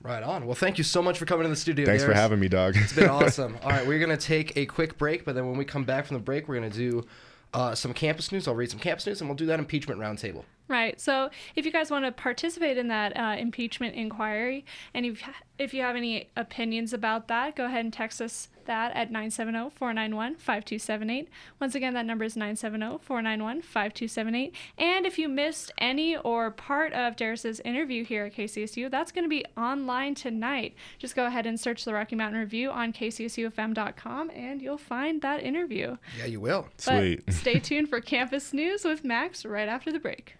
Right 0.00 0.22
on. 0.22 0.46
Well, 0.46 0.54
thank 0.54 0.78
you 0.78 0.84
so 0.84 1.02
much 1.02 1.18
for 1.18 1.24
coming 1.24 1.42
to 1.44 1.48
the 1.48 1.56
studio. 1.56 1.84
Thanks 1.84 2.04
for 2.04 2.14
having 2.14 2.38
me, 2.38 2.48
dog. 2.48 2.76
It's 2.76 2.92
been 2.92 3.08
awesome. 3.08 3.58
All 3.62 3.70
right, 3.70 3.84
we're 3.84 3.98
gonna 3.98 4.16
take 4.16 4.56
a 4.56 4.64
quick 4.64 4.96
break, 4.96 5.24
but 5.24 5.34
then 5.34 5.48
when 5.48 5.58
we 5.58 5.64
come 5.64 5.84
back 5.84 6.06
from 6.06 6.16
the 6.16 6.22
break, 6.22 6.46
we're 6.46 6.54
gonna 6.54 6.70
do 6.70 7.04
uh, 7.52 7.74
some 7.74 7.92
campus 7.92 8.30
news. 8.30 8.46
I'll 8.46 8.54
read 8.54 8.70
some 8.70 8.78
campus 8.78 9.06
news, 9.06 9.20
and 9.20 9.28
we'll 9.28 9.36
do 9.36 9.46
that 9.46 9.58
impeachment 9.58 9.98
roundtable. 10.00 10.44
Right. 10.68 11.00
So 11.00 11.30
if 11.56 11.64
you 11.64 11.72
guys 11.72 11.90
want 11.90 12.04
to 12.04 12.12
participate 12.12 12.76
in 12.76 12.88
that 12.88 13.16
uh, 13.16 13.36
impeachment 13.38 13.94
inquiry, 13.94 14.66
and 14.92 15.06
if, 15.06 15.22
if 15.58 15.72
you 15.72 15.80
have 15.80 15.96
any 15.96 16.28
opinions 16.36 16.92
about 16.92 17.26
that, 17.28 17.56
go 17.56 17.64
ahead 17.64 17.84
and 17.84 17.92
text 17.92 18.20
us 18.20 18.50
that 18.66 18.90
at 18.94 19.10
970 19.10 19.70
491 19.70 20.34
5278. 20.36 21.28
Once 21.58 21.74
again, 21.74 21.94
that 21.94 22.04
number 22.04 22.24
is 22.24 22.36
970 22.36 22.98
491 23.02 23.62
5278. 23.62 24.54
And 24.76 25.06
if 25.06 25.18
you 25.18 25.28
missed 25.28 25.72
any 25.78 26.16
or 26.18 26.50
part 26.50 26.92
of 26.92 27.16
Darius's 27.16 27.60
interview 27.60 28.04
here 28.04 28.26
at 28.26 28.36
KCSU, 28.36 28.90
that's 28.90 29.10
going 29.10 29.24
to 29.24 29.28
be 29.28 29.44
online 29.56 30.14
tonight. 30.14 30.74
Just 30.98 31.16
go 31.16 31.24
ahead 31.24 31.46
and 31.46 31.58
search 31.58 31.84
the 31.86 31.94
Rocky 31.94 32.14
Mountain 32.14 32.40
Review 32.40 32.70
on 32.70 32.92
kcsufm.com 32.92 34.30
and 34.30 34.60
you'll 34.60 34.78
find 34.78 35.22
that 35.22 35.42
interview. 35.42 35.96
Yeah, 36.18 36.26
you 36.26 36.40
will. 36.40 36.68
But 36.84 36.98
Sweet. 37.00 37.32
stay 37.32 37.58
tuned 37.58 37.88
for 37.88 38.00
campus 38.02 38.52
news 38.52 38.84
with 38.84 39.02
Max 39.02 39.46
right 39.46 39.68
after 39.68 39.90
the 39.90 39.98
break. 39.98 40.36